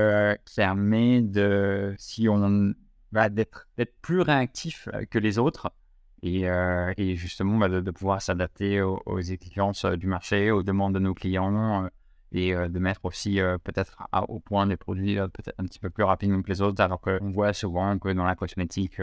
permet 0.57 1.23
de, 1.23 1.95
si 1.99 2.29
on 2.29 2.75
va 3.13 3.29
d'être 3.29 3.67
plus 4.03 4.21
réactif 4.21 4.89
que 5.11 5.19
les 5.19 5.39
autres. 5.39 5.73
Et, 6.23 6.47
et 6.97 7.17
justement 7.17 7.59
bah, 7.59 7.69
de, 7.69 7.91
pouvoir 7.91 8.23
s'adapter 8.23 8.81
aux, 8.81 9.03
aux, 9.05 9.21
exigences 9.21 9.85
du 9.85 10.07
marché, 10.07 10.51
aux 10.51 10.63
demandes 10.63 10.95
de 10.95 10.99
nos 10.99 11.15
clients, 11.15 11.89
et 12.35 12.55
euh, 12.55 12.69
de 12.69 12.79
mettre 12.79 13.05
aussi 13.05 13.41
euh, 13.41 13.59
peut-être 13.59 13.97
au 14.29 14.41
point 14.41 14.67
des 14.67 14.77
produits 14.77 15.19
euh, 15.19 15.29
peut-être 15.29 15.55
un 15.59 15.65
petit 15.65 15.79
peu 15.79 15.89
plus 15.91 16.05
rapidement 16.05 16.43
que 16.43 16.49
les 16.49 16.61
autres, 16.61 16.83
alors 16.83 17.01
qu'on 17.01 17.31
voit 17.31 17.53
souvent 17.53 17.99
que 17.99 18.09
dans 18.11 18.25
la 18.25 18.35
cosmétique, 18.35 19.01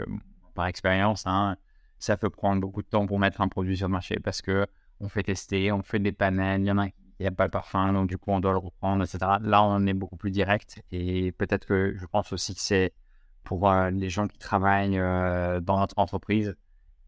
par 0.54 0.66
expérience, 0.66 1.26
hein, 1.26 1.56
ça 1.98 2.16
peut 2.16 2.30
prendre 2.30 2.60
beaucoup 2.60 2.82
de 2.82 2.88
temps 2.88 3.06
pour 3.06 3.18
mettre 3.18 3.40
un 3.40 3.48
produit 3.48 3.76
sur 3.76 3.88
le 3.88 3.92
marché 3.92 4.16
parce 4.22 4.42
que 4.42 4.66
on 5.00 5.08
fait 5.08 5.22
tester, 5.22 5.72
on 5.72 5.82
fait 5.82 5.98
des 5.98 6.12
panels, 6.12 6.60
il 6.60 6.66
y 6.66 6.70
en 6.70 6.78
a 6.78 6.86
il 6.86 7.24
n'y 7.24 7.28
a 7.28 7.30
pas 7.30 7.44
le 7.44 7.50
parfum, 7.50 7.92
donc 7.92 8.08
du 8.08 8.18
coup 8.18 8.32
on 8.32 8.40
doit 8.40 8.52
le 8.52 8.58
reprendre, 8.58 9.04
etc. 9.04 9.18
Là, 9.42 9.62
on 9.62 9.86
est 9.86 9.92
beaucoup 9.92 10.16
plus 10.16 10.32
direct 10.32 10.82
et 10.90 11.30
peut-être 11.32 11.66
que 11.66 11.94
je 11.96 12.06
pense 12.06 12.32
aussi 12.32 12.54
que 12.54 12.60
c'est 12.60 12.92
pour 13.44 13.70
les 13.70 14.08
gens 14.08 14.26
qui 14.26 14.38
travaillent 14.38 14.96
dans 14.96 15.78
notre 15.78 15.98
entreprise, 15.98 16.56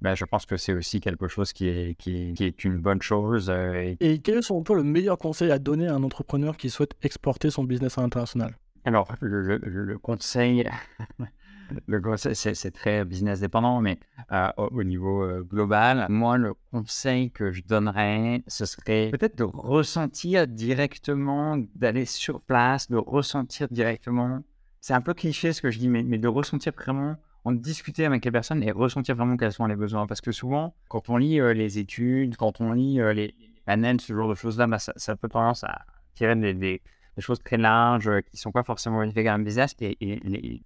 ben, 0.04 0.14
je 0.14 0.24
pense 0.26 0.44
que 0.44 0.56
c'est 0.58 0.74
aussi 0.74 1.00
quelque 1.00 1.28
chose 1.28 1.52
qui 1.54 1.66
est, 1.66 1.94
qui, 1.94 2.34
est 2.38 2.64
une 2.64 2.78
bonne 2.78 3.00
chose. 3.00 3.50
et... 3.50 4.20
quel 4.22 4.38
est 4.38 4.42
selon 4.42 4.62
toi 4.62 4.76
le 4.76 4.82
meilleur 4.84 5.16
conseil 5.16 5.50
à 5.50 5.58
donner 5.58 5.88
à 5.88 5.94
un 5.94 6.02
entrepreneur 6.02 6.56
qui 6.56 6.68
souhaite 6.68 6.94
exporter 7.02 7.50
son 7.50 7.64
business 7.64 7.96
à 7.96 8.02
l'international? 8.02 8.54
Alors, 8.84 9.14
le 9.20 9.96
conseil, 9.96 10.68
le 11.86 12.00
c'est 12.16 12.70
très 12.70 13.04
business 13.04 13.40
dépendant, 13.40 13.80
mais 13.80 13.98
euh, 14.32 14.48
au, 14.56 14.82
niveau 14.82 15.22
euh, 15.22 15.42
global, 15.42 16.06
moi, 16.08 16.36
le 16.36 16.54
conseil 16.70 17.30
que 17.30 17.52
je 17.52 17.62
donnerais, 17.62 18.42
ce 18.46 18.66
serait 18.66 19.10
peut-être 19.10 19.38
de 19.38 19.44
ressentir 19.44 20.46
directement, 20.46 21.58
d'aller 21.74 22.04
sur 22.04 22.40
place, 22.40 22.90
de 22.90 22.96
ressentir 22.96 23.68
directement. 23.70 24.40
C'est 24.80 24.94
un 24.94 25.00
peu 25.00 25.14
cliché 25.14 25.52
ce 25.52 25.62
que 25.62 25.70
je 25.70 25.78
dis, 25.78 25.88
mais, 25.88 26.02
mais 26.02 26.18
de 26.18 26.28
ressentir 26.28 26.72
vraiment, 26.76 27.16
en 27.44 27.52
discuter 27.52 28.04
avec 28.04 28.24
les 28.24 28.30
personnes 28.30 28.62
et 28.62 28.70
ressentir 28.70 29.16
vraiment 29.16 29.36
quels 29.36 29.52
sont 29.52 29.66
les 29.66 29.76
besoins. 29.76 30.06
Parce 30.06 30.20
que 30.20 30.32
souvent, 30.32 30.74
quand 30.88 31.08
on 31.10 31.16
lit 31.16 31.40
euh, 31.40 31.52
les 31.52 31.78
études, 31.78 32.36
quand 32.36 32.60
on 32.60 32.72
lit 32.72 33.00
les, 33.14 33.34
panels, 33.66 34.00
ce 34.00 34.14
genre 34.14 34.28
de 34.28 34.34
choses-là, 34.34 34.66
bah, 34.66 34.78
ça, 34.78 34.92
ça, 34.96 35.16
peut 35.16 35.28
tendance 35.28 35.64
à 35.64 35.82
tirer 36.14 36.36
des 36.54 36.80
choses 37.18 37.40
très 37.42 37.56
larges 37.56 38.08
euh, 38.08 38.20
qui 38.20 38.36
ne 38.36 38.38
sont 38.38 38.52
pas 38.52 38.62
forcément 38.62 39.00
bénéfiques 39.00 39.26
à 39.26 39.34
un 39.34 39.38
business. 39.38 39.74
Et, 39.80 39.96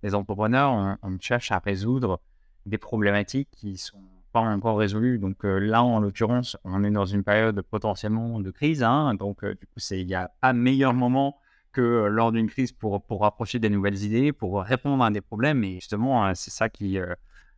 les, 0.03 0.15
entrepreneurs, 0.15 0.99
on, 1.03 1.19
cherche 1.21 1.53
à 1.53 1.59
résoudre 1.59 2.21
des 2.67 2.79
problématiques 2.79 3.49
qui 3.51 3.73
ne 3.73 3.77
sont 3.77 4.03
pas 4.33 4.41
encore 4.41 4.79
résolues. 4.79 5.19
Donc 5.19 5.45
euh, 5.45 5.59
là, 5.59 5.83
en 5.83 6.01
l'occurrence, 6.01 6.57
on 6.65 6.85
est 6.85 6.91
dans 6.91 7.05
une 7.05 7.25
période 7.25 7.61
potentiellement 7.63 8.41
de 8.41 8.51
crise. 8.51 8.83
Hein. 8.83 9.15
donc 9.15 9.45
euh, 9.45 9.55
du 9.55 9.67
coup, 9.67 9.81
il 9.91 10.07
n'y 10.07 10.15
a 10.15 10.31
pas 10.41 10.53
meilleur 10.53 10.95
moment 10.95 11.39
que 11.73 12.07
lors 12.07 12.33
d'une 12.33 12.49
crise 12.49 12.73
pour, 12.73 13.03
pour 13.03 13.25
approcher 13.25 13.59
des 13.59 13.71
nouvelles 13.71 14.03
idées, 14.03 14.33
pour 14.33 14.63
répondre 14.63 15.05
à 15.05 15.11
des 15.11 15.21
problèmes. 15.21 15.65
Et 15.65 15.75
justement, 15.75 16.35
c'est 16.35 16.51
ça 16.51 16.69
qui, 16.69 16.99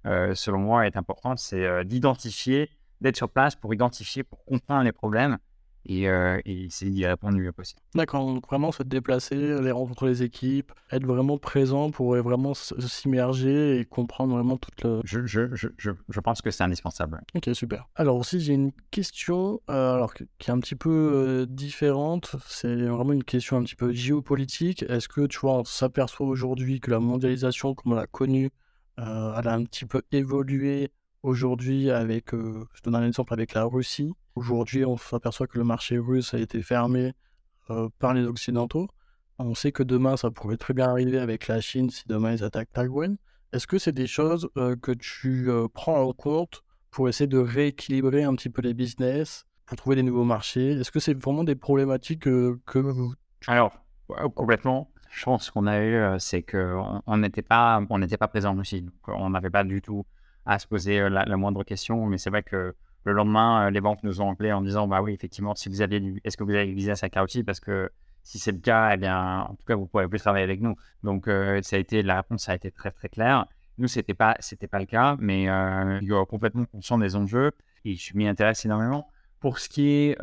selon 0.05 0.59
moi, 0.59 0.87
est 0.87 0.96
important, 0.96 1.37
c'est 1.37 1.85
d'identifier, 1.85 2.70
d'être 3.01 3.16
sur 3.16 3.29
place 3.29 3.57
pour 3.57 3.73
identifier, 3.73 4.23
pour 4.23 4.44
comprendre 4.44 4.85
les 4.85 4.92
problèmes 4.92 5.38
et, 5.87 6.09
euh, 6.09 6.40
et 6.45 6.64
essayer 6.64 6.90
d'y 6.90 7.07
répondre 7.07 7.37
le 7.37 7.45
mieux 7.45 7.53
possible. 7.53 7.81
D'accord, 7.95 8.27
donc 8.27 8.47
vraiment 8.47 8.73
se 8.73 8.83
déplacer, 8.83 9.53
aller 9.53 9.71
rencontrer 9.71 10.09
les 10.09 10.23
équipes, 10.23 10.73
être 10.90 11.07
vraiment 11.07 11.38
présent 11.38 11.90
pour 11.90 12.14
vraiment 12.16 12.55
s'immerger 12.55 13.79
et 13.79 13.85
comprendre 13.85 14.35
vraiment 14.35 14.57
toute 14.57 14.83
le... 14.83 15.01
Je, 15.05 15.27
je, 15.27 15.43
je, 15.55 15.90
je 16.09 16.21
pense 16.21 16.43
que 16.43 16.51
c'est 16.51 16.64
indispensable. 16.64 17.21
Ok, 17.35 17.49
super. 17.55 17.88
Alors 17.95 18.16
aussi, 18.16 18.40
j'ai 18.40 18.55
une 18.55 18.73
question 18.90 19.61
euh, 19.71 19.95
alors, 19.95 20.14
qui 20.14 20.25
est 20.25 20.51
un 20.51 20.61
petit 20.61 20.77
peu 20.77 20.90
euh, 20.90 21.47
différente. 21.47 22.37
C'est 22.47 22.77
vraiment 22.77 23.12
une 23.12 23.25
question 23.25 23.57
un 23.57 23.62
petit 23.62 23.77
peu 23.77 23.93
géopolitique. 23.93 24.85
Est-ce 24.85 25.09
que, 25.09 25.27
tu 25.27 25.38
vois, 25.38 25.59
on 25.59 25.64
s'aperçoit 25.64 26.27
aujourd'hui 26.27 26.81
que 26.81 26.90
la 26.90 27.01
mondialisation, 27.01 27.75
comme 27.75 27.93
on 27.93 27.97
l'a 27.97 28.07
connue, 28.07 28.51
elle 28.99 29.05
a 29.49 29.55
un 29.55 29.64
petit 29.64 29.87
peu 29.87 30.03
évolué 30.12 30.93
aujourd'hui 31.23 31.90
avec, 31.90 32.33
je 32.33 32.83
donne 32.83 32.95
un 32.95 33.07
exemple 33.07 33.33
avec 33.33 33.55
la 33.55 33.64
Russie. 33.64 34.12
Aujourd'hui, 34.37 34.85
on 34.85 34.97
s'aperçoit 34.97 35.47
que 35.47 35.59
le 35.59 35.64
marché 35.64 35.99
russe 35.99 36.35
a 36.35 36.38
été 36.38 36.62
fermé 36.62 37.12
euh, 37.71 37.88
par 37.99 38.14
les 38.14 38.25
Occidentaux. 38.25 38.88
On 39.38 39.55
sait 39.55 39.73
que 39.73 39.83
demain, 39.83 40.16
ça 40.16 40.31
pourrait 40.31 40.57
très 40.57 40.73
bien 40.73 40.88
arriver 40.88 41.19
avec 41.19 41.49
la 41.49 41.61
Chine 41.61 41.90
si 41.90 42.05
demain 42.07 42.33
ils 42.33 42.45
attaquent 42.45 42.73
Taïwan. 42.73 43.16
Est-ce 43.53 43.66
que 43.66 43.79
c'est 43.79 43.93
des 43.93 44.07
choses 44.07 44.49
euh, 44.57 44.77
que 44.77 44.93
tu 44.93 45.51
euh, 45.51 45.66
prends 45.73 46.01
en 46.01 46.12
compte 46.12 46.62
pour 46.90 47.09
essayer 47.09 47.27
de 47.27 47.38
rééquilibrer 47.38 48.23
un 48.23 48.35
petit 48.35 48.51
peu 48.51 48.62
les 48.62 48.75
business, 48.75 49.47
pour 49.66 49.77
trouver 49.77 49.97
des 49.97 50.05
nouveaux 50.05 50.25
marchés? 50.25 50.73
Est-ce 50.73 50.93
que 50.93 51.01
c'est 51.01 51.14
vraiment 51.14 51.43
des 51.43 51.57
problématiques 51.57 52.23
que 52.23 52.79
vous... 52.79 53.14
Alors, 53.49 53.73
complètement. 54.35 54.93
Je 55.11 55.25
pense 55.25 55.51
qu'on 55.51 55.66
a 55.66 55.83
eu, 55.83 56.21
c'est 56.21 56.43
qu'on 56.43 57.16
n'était 57.16 57.43
pas, 57.43 57.83
on 57.90 58.01
pas 58.01 58.29
présent 58.29 58.57
aussi. 58.59 58.87
on 59.09 59.31
n'avait 59.31 59.51
pas 59.51 59.64
du 59.64 59.83
tout 59.83 60.07
à 60.47 60.59
se 60.61 60.69
poser 60.69 61.09
la 61.09 61.37
moindre 61.37 61.64
question. 61.64 62.07
Mais 62.07 62.19
c'est 62.19 62.31
vrai 62.31 62.43
que 62.43 62.75
le 63.05 63.13
lendemain, 63.13 63.67
euh, 63.67 63.71
les 63.71 63.81
banques 63.81 64.03
nous 64.03 64.21
ont 64.21 64.31
appelé 64.31 64.53
en 64.53 64.61
disant 64.61 64.87
bah 64.87 65.03
oui, 65.03 65.13
effectivement, 65.13 65.55
si 65.55 65.69
vous 65.69 65.83
avez 65.83 66.15
est-ce 66.25 66.37
que 66.37 66.45
vous 66.45 66.55
avez 66.55 66.73
visé 66.73 66.93
à 66.93 66.97
sa 66.97 67.09
aussi? 67.23 67.43
Parce 67.43 67.61
que 67.61 67.91
si 68.23 68.39
c'est 68.39 68.53
le 68.53 68.59
cas, 68.59 68.91
eh 68.95 68.97
bien, 68.99 69.47
en 69.49 69.55
tout 69.55 69.65
cas, 69.67 69.75
vous 69.75 69.83
ne 69.83 69.87
pourrez 69.87 70.09
plus 70.09 70.19
travailler 70.19 70.45
avec 70.45 70.61
nous. 70.61 70.77
Donc, 71.03 71.27
euh, 71.27 71.61
ça 71.63 71.77
a 71.77 71.79
été, 71.79 72.03
la 72.03 72.17
réponse 72.17 72.49
a 72.49 72.55
été 72.55 72.71
très, 72.71 72.91
très 72.91 73.09
claire. 73.09 73.47
Nous, 73.79 73.89
ce 73.89 73.99
n'était 73.99 74.13
pas, 74.13 74.37
pas 74.71 74.79
le 74.79 74.85
cas, 74.85 75.17
mais 75.19 75.49
euh, 75.49 75.99
il 76.03 76.09
y 76.09 76.27
complètement 76.27 76.67
conscient 76.67 76.99
des 76.99 77.17
enjeux 77.17 77.53
et 77.87 77.95
je 77.95 78.15
m'y 78.15 78.29
intéresse 78.29 78.65
énormément. 78.67 79.09
Pour 79.41 79.59
ce 79.59 79.71
qui 79.71 79.89
est 79.89 80.19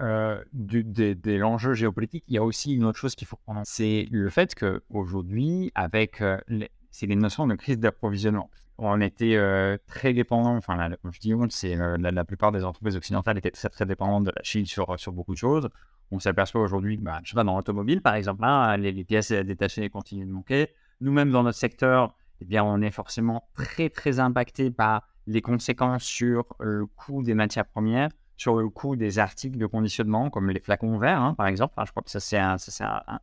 du, 0.54 0.84
de, 0.84 1.34
l'enjeu 1.38 1.74
géopolitique, 1.74 2.24
il 2.28 2.36
y 2.36 2.38
a 2.38 2.44
aussi 2.44 2.76
une 2.76 2.84
autre 2.84 3.00
chose 3.00 3.16
qu'il 3.16 3.26
faut 3.26 3.38
prendre. 3.38 3.62
C'est 3.64 4.08
le 4.12 4.30
fait 4.30 4.54
qu'aujourd'hui, 4.54 5.72
avec 5.74 6.22
les 6.50 7.16
notions 7.16 7.48
de 7.48 7.56
crise 7.56 7.80
d'approvisionnement 7.80 8.52
on 8.78 9.02
était 9.02 9.36
euh, 9.36 9.78
très 9.88 10.14
dépendant, 10.14 10.56
enfin, 10.56 10.90
je 11.12 11.20
dis, 11.20 11.34
c'est 11.50 11.76
euh, 11.76 11.98
la, 11.98 12.26
plupart 12.26 12.52
des 12.52 12.64
entreprises 12.64 12.96
occidentales 12.96 13.38
étaient 13.38 13.52
très, 13.52 13.70
très 13.70 13.86
dépendantes 13.86 14.26
de 14.26 14.32
la 14.36 14.44
Chine 14.44 14.66
sur, 14.66 15.00
sur 15.00 15.12
beaucoup 15.12 15.34
de 15.34 15.38
choses. 15.38 15.70
On 16.12 16.20
s'aperçoit 16.20 16.62
aujourd'hui, 16.62 16.98
bah, 16.98 17.20
je 17.24 17.30
sais 17.30 17.36
pas, 17.36 17.44
dans 17.44 17.56
l'automobile, 17.56 18.02
par 18.02 18.14
exemple, 18.14 18.44
hein, 18.46 18.78
les, 18.78 19.04
pièces 19.04 19.32
détachées 19.32 19.90
continuent 19.90 20.28
de 20.28 20.32
manquer. 20.32 20.70
Nous-mêmes, 21.02 21.32
dans 21.32 21.44
notre 21.44 21.58
secteur, 21.58 22.16
eh 22.40 22.46
bien, 22.46 22.64
on 22.64 22.82
est 22.82 22.92
forcément 22.92 23.50
très, 23.56 23.90
très 23.90 24.20
impacté 24.20 24.70
par 24.70 25.08
les 25.26 25.42
conséquences 25.42 26.04
sur 26.04 26.46
le 26.60 26.86
coût 26.86 27.24
des 27.24 27.34
matières 27.34 27.66
premières, 27.66 28.10
sur 28.38 28.58
le 28.58 28.70
coût 28.70 28.96
des 28.96 29.18
articles 29.18 29.58
de 29.58 29.66
conditionnement, 29.66 30.30
comme 30.30 30.52
les 30.52 30.60
flacons 30.60 31.00
verts, 31.00 31.20
hein, 31.20 31.34
par 31.34 31.48
exemple. 31.48 31.74
je 31.84 31.92
crois 31.92 32.04
que 32.04 32.12
ça, 32.12 32.20
c'est 32.20 32.38
un, 32.38 32.58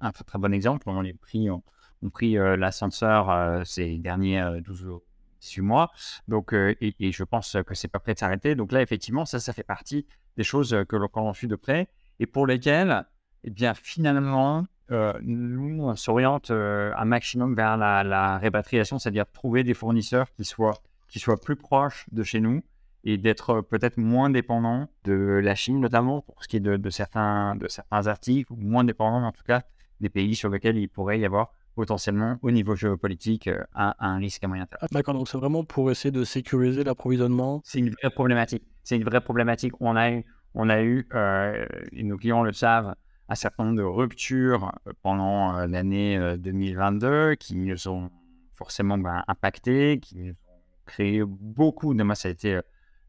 un, 0.00 0.10
très 0.10 0.38
bon 0.38 0.52
exemple. 0.52 0.88
On 0.88 1.04
a 1.04 2.08
pris, 2.10 2.38
euh, 2.38 2.56
l'ascenseur 2.56 3.64
ces 3.64 3.98
derniers 3.98 4.60
12 4.60 4.76
jours 4.76 5.02
18 5.44 5.62
mois. 5.62 5.90
Donc, 6.28 6.52
euh, 6.52 6.74
et, 6.80 7.12
je 7.12 7.24
pense 7.24 7.56
que 7.66 7.74
c'est 7.74 7.88
pas 7.88 7.98
prêt 7.98 8.14
de 8.14 8.18
s'arrêter. 8.18 8.54
Donc 8.54 8.72
là, 8.72 8.82
effectivement, 8.82 9.24
ça, 9.24 9.40
ça 9.40 9.52
fait 9.52 9.62
partie 9.62 10.06
des 10.36 10.44
choses 10.44 10.76
que 10.88 10.96
l'on 10.96 11.32
suit 11.34 11.48
de 11.48 11.56
près 11.56 11.88
et 12.18 12.26
pour 12.26 12.46
lesquelles, 12.46 13.04
eh 13.44 13.50
bien, 13.50 13.74
finalement, 13.74 14.66
euh, 14.90 15.12
nous, 15.22 15.82
on 15.82 15.96
s'oriente 15.96 16.50
euh, 16.50 16.92
un 16.96 17.04
maximum 17.04 17.54
vers 17.54 17.76
la, 17.76 18.38
répatriation, 18.38 18.98
c'est-à-dire 18.98 19.30
trouver 19.32 19.64
des 19.64 19.74
fournisseurs 19.74 20.30
qui 20.32 20.44
soient, 20.44 20.78
qui 21.08 21.18
soient 21.18 21.40
plus 21.40 21.56
proches 21.56 22.06
de 22.12 22.22
chez 22.22 22.40
nous 22.40 22.62
et 23.04 23.18
d'être 23.18 23.60
peut-être 23.60 23.98
moins 23.98 24.30
dépendants 24.30 24.88
de 25.04 25.40
la 25.42 25.54
Chine, 25.54 25.80
notamment 25.80 26.22
pour 26.22 26.42
ce 26.42 26.48
qui 26.48 26.56
est 26.56 26.60
de, 26.60 26.76
de, 26.76 26.90
certains, 26.90 27.54
de 27.56 27.68
certains 27.68 28.06
articles, 28.06 28.52
ou 28.52 28.56
moins 28.56 28.84
dépendants 28.84 29.26
en 29.26 29.32
tout 29.32 29.42
cas 29.44 29.62
des 30.00 30.08
pays 30.08 30.34
sur 30.34 30.48
lesquels 30.48 30.76
il 30.76 30.88
pourrait 30.88 31.18
y 31.20 31.24
avoir 31.24 31.52
potentiellement 31.74 32.38
au 32.42 32.50
niveau 32.50 32.74
géopolitique 32.74 33.48
euh, 33.48 33.64
à, 33.74 33.94
un 34.06 34.18
risque 34.18 34.42
à 34.44 34.48
moyen 34.48 34.66
terme. 34.66 34.86
D'accord, 34.92 35.14
donc 35.14 35.28
c'est 35.28 35.38
vraiment 35.38 35.64
pour 35.64 35.90
essayer 35.90 36.12
de 36.12 36.24
sécuriser 36.24 36.84
l'approvisionnement. 36.84 37.60
C'est 37.64 37.80
une 37.80 37.90
vraie 37.90 38.10
problématique. 38.10 38.64
C'est 38.82 38.96
une 38.96 39.04
vraie 39.04 39.20
problématique. 39.20 39.72
On 39.80 39.96
a 39.96 40.10
eu, 40.10 40.24
on 40.54 40.68
a 40.68 40.82
eu 40.82 41.06
euh, 41.14 41.66
et 41.92 42.02
nos 42.02 42.16
clients 42.16 42.42
le 42.42 42.52
savent, 42.52 42.94
un 43.28 43.34
certain 43.34 43.64
nombre 43.64 43.78
de 43.78 43.82
ruptures 43.82 44.72
euh, 44.86 44.92
pendant 45.02 45.66
l'année 45.66 46.36
2022 46.38 47.34
qui 47.36 47.56
nous 47.56 47.88
ont 47.88 48.10
forcément 48.54 48.98
ben, 48.98 49.24
impacté, 49.26 49.98
qui 50.00 50.16
nous 50.18 50.30
ont 50.30 50.60
créé 50.86 51.22
beaucoup 51.24 51.94
de... 51.94 52.02
Moi, 52.02 52.14
ça 52.14 52.28
a 52.28 52.30
été... 52.30 52.60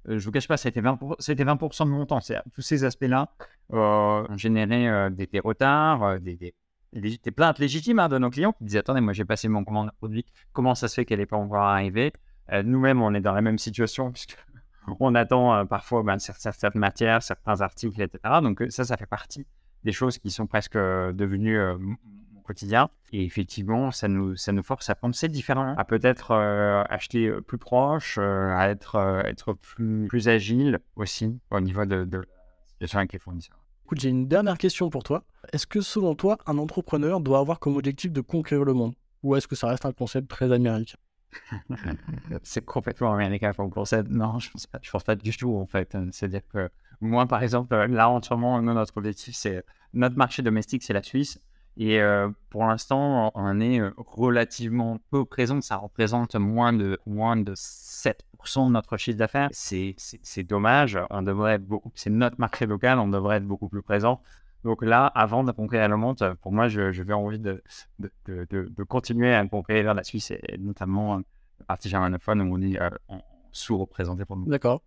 je 0.07 0.13
ne 0.13 0.19
vous 0.19 0.31
cache 0.31 0.47
pas, 0.47 0.57
ça 0.57 0.67
a 0.67 0.71
été 0.71 0.81
20%, 0.81 1.15
c'était 1.19 1.43
20 1.43 1.55
de 1.55 1.89
mon 1.89 2.05
temps. 2.05 2.19
Tous 2.53 2.61
ces 2.61 2.83
aspects-là 2.83 3.29
ont 3.69 4.37
généré 4.37 5.11
des, 5.11 5.27
des, 5.27 5.39
retards, 5.39 6.19
des, 6.19 6.35
des 6.35 6.55
des 6.95 7.31
plaintes 7.31 7.59
légitimes 7.59 7.99
hein, 7.99 8.09
de 8.09 8.17
nos 8.17 8.29
clients 8.29 8.53
qui 8.53 8.63
disaient 8.63 8.79
Attendez, 8.79 9.01
moi 9.01 9.13
j'ai 9.13 9.25
passé 9.25 9.47
mon 9.47 9.63
commande 9.63 9.91
produit, 9.97 10.25
comment 10.53 10.75
ça 10.75 10.87
se 10.87 10.95
fait 10.95 11.05
qu'elle 11.05 11.19
n'est 11.19 11.25
pas 11.25 11.37
encore 11.37 11.61
arrivée? 11.61 12.13
Euh, 12.51 12.63
Nous-mêmes, 12.63 13.01
on 13.01 13.13
est 13.13 13.21
dans 13.21 13.33
la 13.33 13.41
même 13.41 13.57
situation 13.57 14.11
puisqu'on 14.11 15.15
attend 15.15 15.55
euh, 15.55 15.65
parfois 15.65 16.03
ben, 16.03 16.17
certaines 16.19 16.79
matières, 16.79 17.23
certains 17.23 17.61
articles, 17.61 18.01
etc. 18.01 18.19
Donc 18.41 18.61
euh, 18.61 18.69
ça, 18.69 18.83
ça 18.85 18.97
fait 18.97 19.05
partie 19.05 19.45
des 19.83 19.91
choses 19.91 20.17
qui 20.17 20.31
sont 20.31 20.47
presque 20.47 20.77
devenues 20.77 21.59
mon 21.77 22.41
quotidien. 22.41 22.89
Et 23.11 23.23
effectivement, 23.23 23.91
ça 23.91 24.07
nous, 24.07 24.35
ça 24.35 24.51
nous 24.51 24.63
force 24.63 24.89
à 24.89 24.95
penser 24.95 25.27
différemment, 25.27 25.75
à 25.77 25.85
peut-être 25.85 26.33
acheter 26.89 27.31
plus 27.45 27.59
proche, 27.59 28.17
à 28.17 28.67
être, 28.69 28.95
être 29.25 29.53
plus, 29.53 30.07
plus 30.07 30.27
agile 30.27 30.79
aussi 30.95 31.39
au 31.51 31.59
niveau 31.59 31.85
de, 31.85 32.03
de 32.03 32.17
la 32.17 32.25
situation 32.71 32.97
avec 32.97 33.13
les 33.13 33.19
fournisseurs. 33.19 33.64
Écoute, 33.85 33.99
j'ai 33.99 34.09
une 34.09 34.27
dernière 34.27 34.57
question 34.57 34.89
pour 34.89 35.03
toi. 35.03 35.23
Est-ce 35.53 35.67
que 35.67 35.79
selon 35.79 36.15
toi, 36.15 36.39
un 36.47 36.57
entrepreneur 36.57 37.19
doit 37.19 37.37
avoir 37.37 37.59
comme 37.59 37.77
objectif 37.77 38.11
de 38.11 38.19
conquérir 38.19 38.65
le 38.65 38.73
monde? 38.73 38.95
Ou 39.21 39.35
est-ce 39.35 39.47
que 39.47 39.55
ça 39.55 39.67
reste 39.67 39.85
un 39.85 39.91
concept 39.91 40.27
très 40.27 40.51
américain? 40.51 40.97
C'est 42.41 42.65
complètement 42.65 43.13
américain 43.13 43.53
comme 43.53 43.69
concept. 43.69 44.09
Non, 44.09 44.39
je 44.39 44.49
pense, 44.49 44.65
pas, 44.65 44.79
pense 44.91 45.03
pas 45.03 45.15
du 45.15 45.37
tout 45.37 45.55
en 45.55 45.67
fait. 45.67 45.95
C'est-à-dire 46.11 46.41
que 46.51 46.67
moi, 46.99 47.27
par 47.27 47.43
exemple, 47.43 47.75
là 47.75 48.09
en 48.09 48.23
ce 48.23 48.33
moment, 48.33 48.59
notre 48.59 48.97
objectif, 48.97 49.35
c'est 49.35 49.63
notre 49.93 50.17
marché 50.17 50.41
domestique, 50.41 50.81
c'est 50.81 50.93
la 50.93 51.03
Suisse. 51.03 51.39
Et 51.77 51.99
euh, 51.99 52.29
pour 52.49 52.65
l'instant, 52.65 53.31
on 53.35 53.59
est 53.59 53.81
relativement 53.97 54.97
peu 55.11 55.25
présent. 55.25 55.59
Ça 55.61 55.77
représente 55.77 56.35
moins 56.35 56.71
de, 56.71 56.99
moins 57.05 57.35
de 57.35 57.53
7% 57.53 58.67
de 58.67 58.71
notre 58.71 58.97
chiffre 58.97 59.17
d'affaires. 59.17 59.49
C'est 59.51 59.95
dommage. 60.43 60.99
On 61.09 61.21
devrait 61.21 61.55
être 61.55 61.65
beaucoup. 61.65 61.91
C'est 61.95 62.09
notre 62.09 62.39
marché 62.39 62.65
local. 62.65 62.99
On 62.99 63.09
devrait 63.09 63.37
être 63.37 63.47
beaucoup 63.47 63.67
plus 63.67 63.81
présent. 63.81 64.21
Donc 64.63 64.83
là, 64.83 65.05
avant 65.05 65.43
de 65.43 65.51
conquérir 65.51 65.89
le 65.89 65.97
monde, 65.97 66.35
pour 66.41 66.51
moi, 66.51 66.67
je, 66.67 67.03
vais 67.03 67.13
envie 67.13 67.39
de, 67.39 67.61
de, 67.99 68.47
de, 68.49 68.83
continuer 68.83 69.33
à 69.33 69.45
conquérir 69.45 69.93
la 69.93 70.03
Suisse 70.03 70.31
et 70.31 70.57
notamment 70.57 71.21
partie 71.67 71.87
germanophone 71.87 72.41
où 72.41 72.55
on 72.55 72.61
est 72.61 72.79
sous-représenté 73.51 74.25
pour 74.25 74.37
nous. 74.37 74.45
D'accord. 74.47 74.81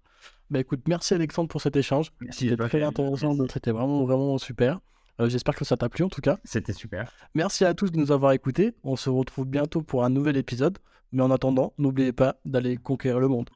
Bah 0.51 0.61
écoute, 0.61 0.81
merci 0.89 1.15
Alexandre 1.15 1.49
pour 1.49 1.61
cet 1.61 1.77
échange. 1.77 2.11
C'était 2.31 2.57
très 2.57 2.83
intéressant, 2.83 3.37
c'était 3.49 3.71
vraiment, 3.71 4.05
vraiment 4.05 4.39
super. 4.39 4.81
J'espère 5.27 5.57
que 5.57 5.65
ça 5.65 5.77
t'a 5.77 5.89
plu 5.89 6.05
en 6.05 6.09
tout 6.09 6.21
cas. 6.21 6.39
C'était 6.45 6.73
super. 6.73 7.11
Merci 7.35 7.65
à 7.65 7.75
tous 7.75 7.91
de 7.91 7.99
nous 7.99 8.13
avoir 8.13 8.33
écoutés. 8.33 8.75
On 8.85 8.97
se 8.97 9.11
retrouve 9.11 9.47
bientôt 9.47 9.83
pour 9.83 10.05
un 10.05 10.11
nouvel 10.11 10.37
épisode. 10.37 10.79
Mais 11.11 11.23
en 11.23 11.31
attendant, 11.31 11.73
n'oubliez 11.79 12.13
pas 12.13 12.37
d'aller 12.45 12.77
conquérir 12.77 13.19
le 13.19 13.29
monde. 13.29 13.51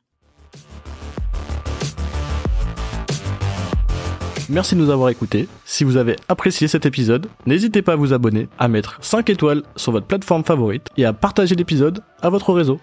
Merci 4.48 4.74
de 4.74 4.80
nous 4.80 4.90
avoir 4.90 5.08
écoutés. 5.08 5.48
Si 5.64 5.84
vous 5.84 5.96
avez 5.96 6.16
apprécié 6.28 6.66
cet 6.66 6.84
épisode, 6.84 7.28
n'hésitez 7.46 7.80
pas 7.80 7.92
à 7.92 7.96
vous 7.96 8.12
abonner, 8.12 8.48
à 8.58 8.68
mettre 8.68 8.98
5 9.02 9.30
étoiles 9.30 9.62
sur 9.76 9.92
votre 9.92 10.06
plateforme 10.06 10.44
favorite 10.44 10.88
et 10.96 11.04
à 11.04 11.12
partager 11.12 11.54
l'épisode 11.54 12.02
à 12.20 12.28
votre 12.28 12.52
réseau. 12.52 12.80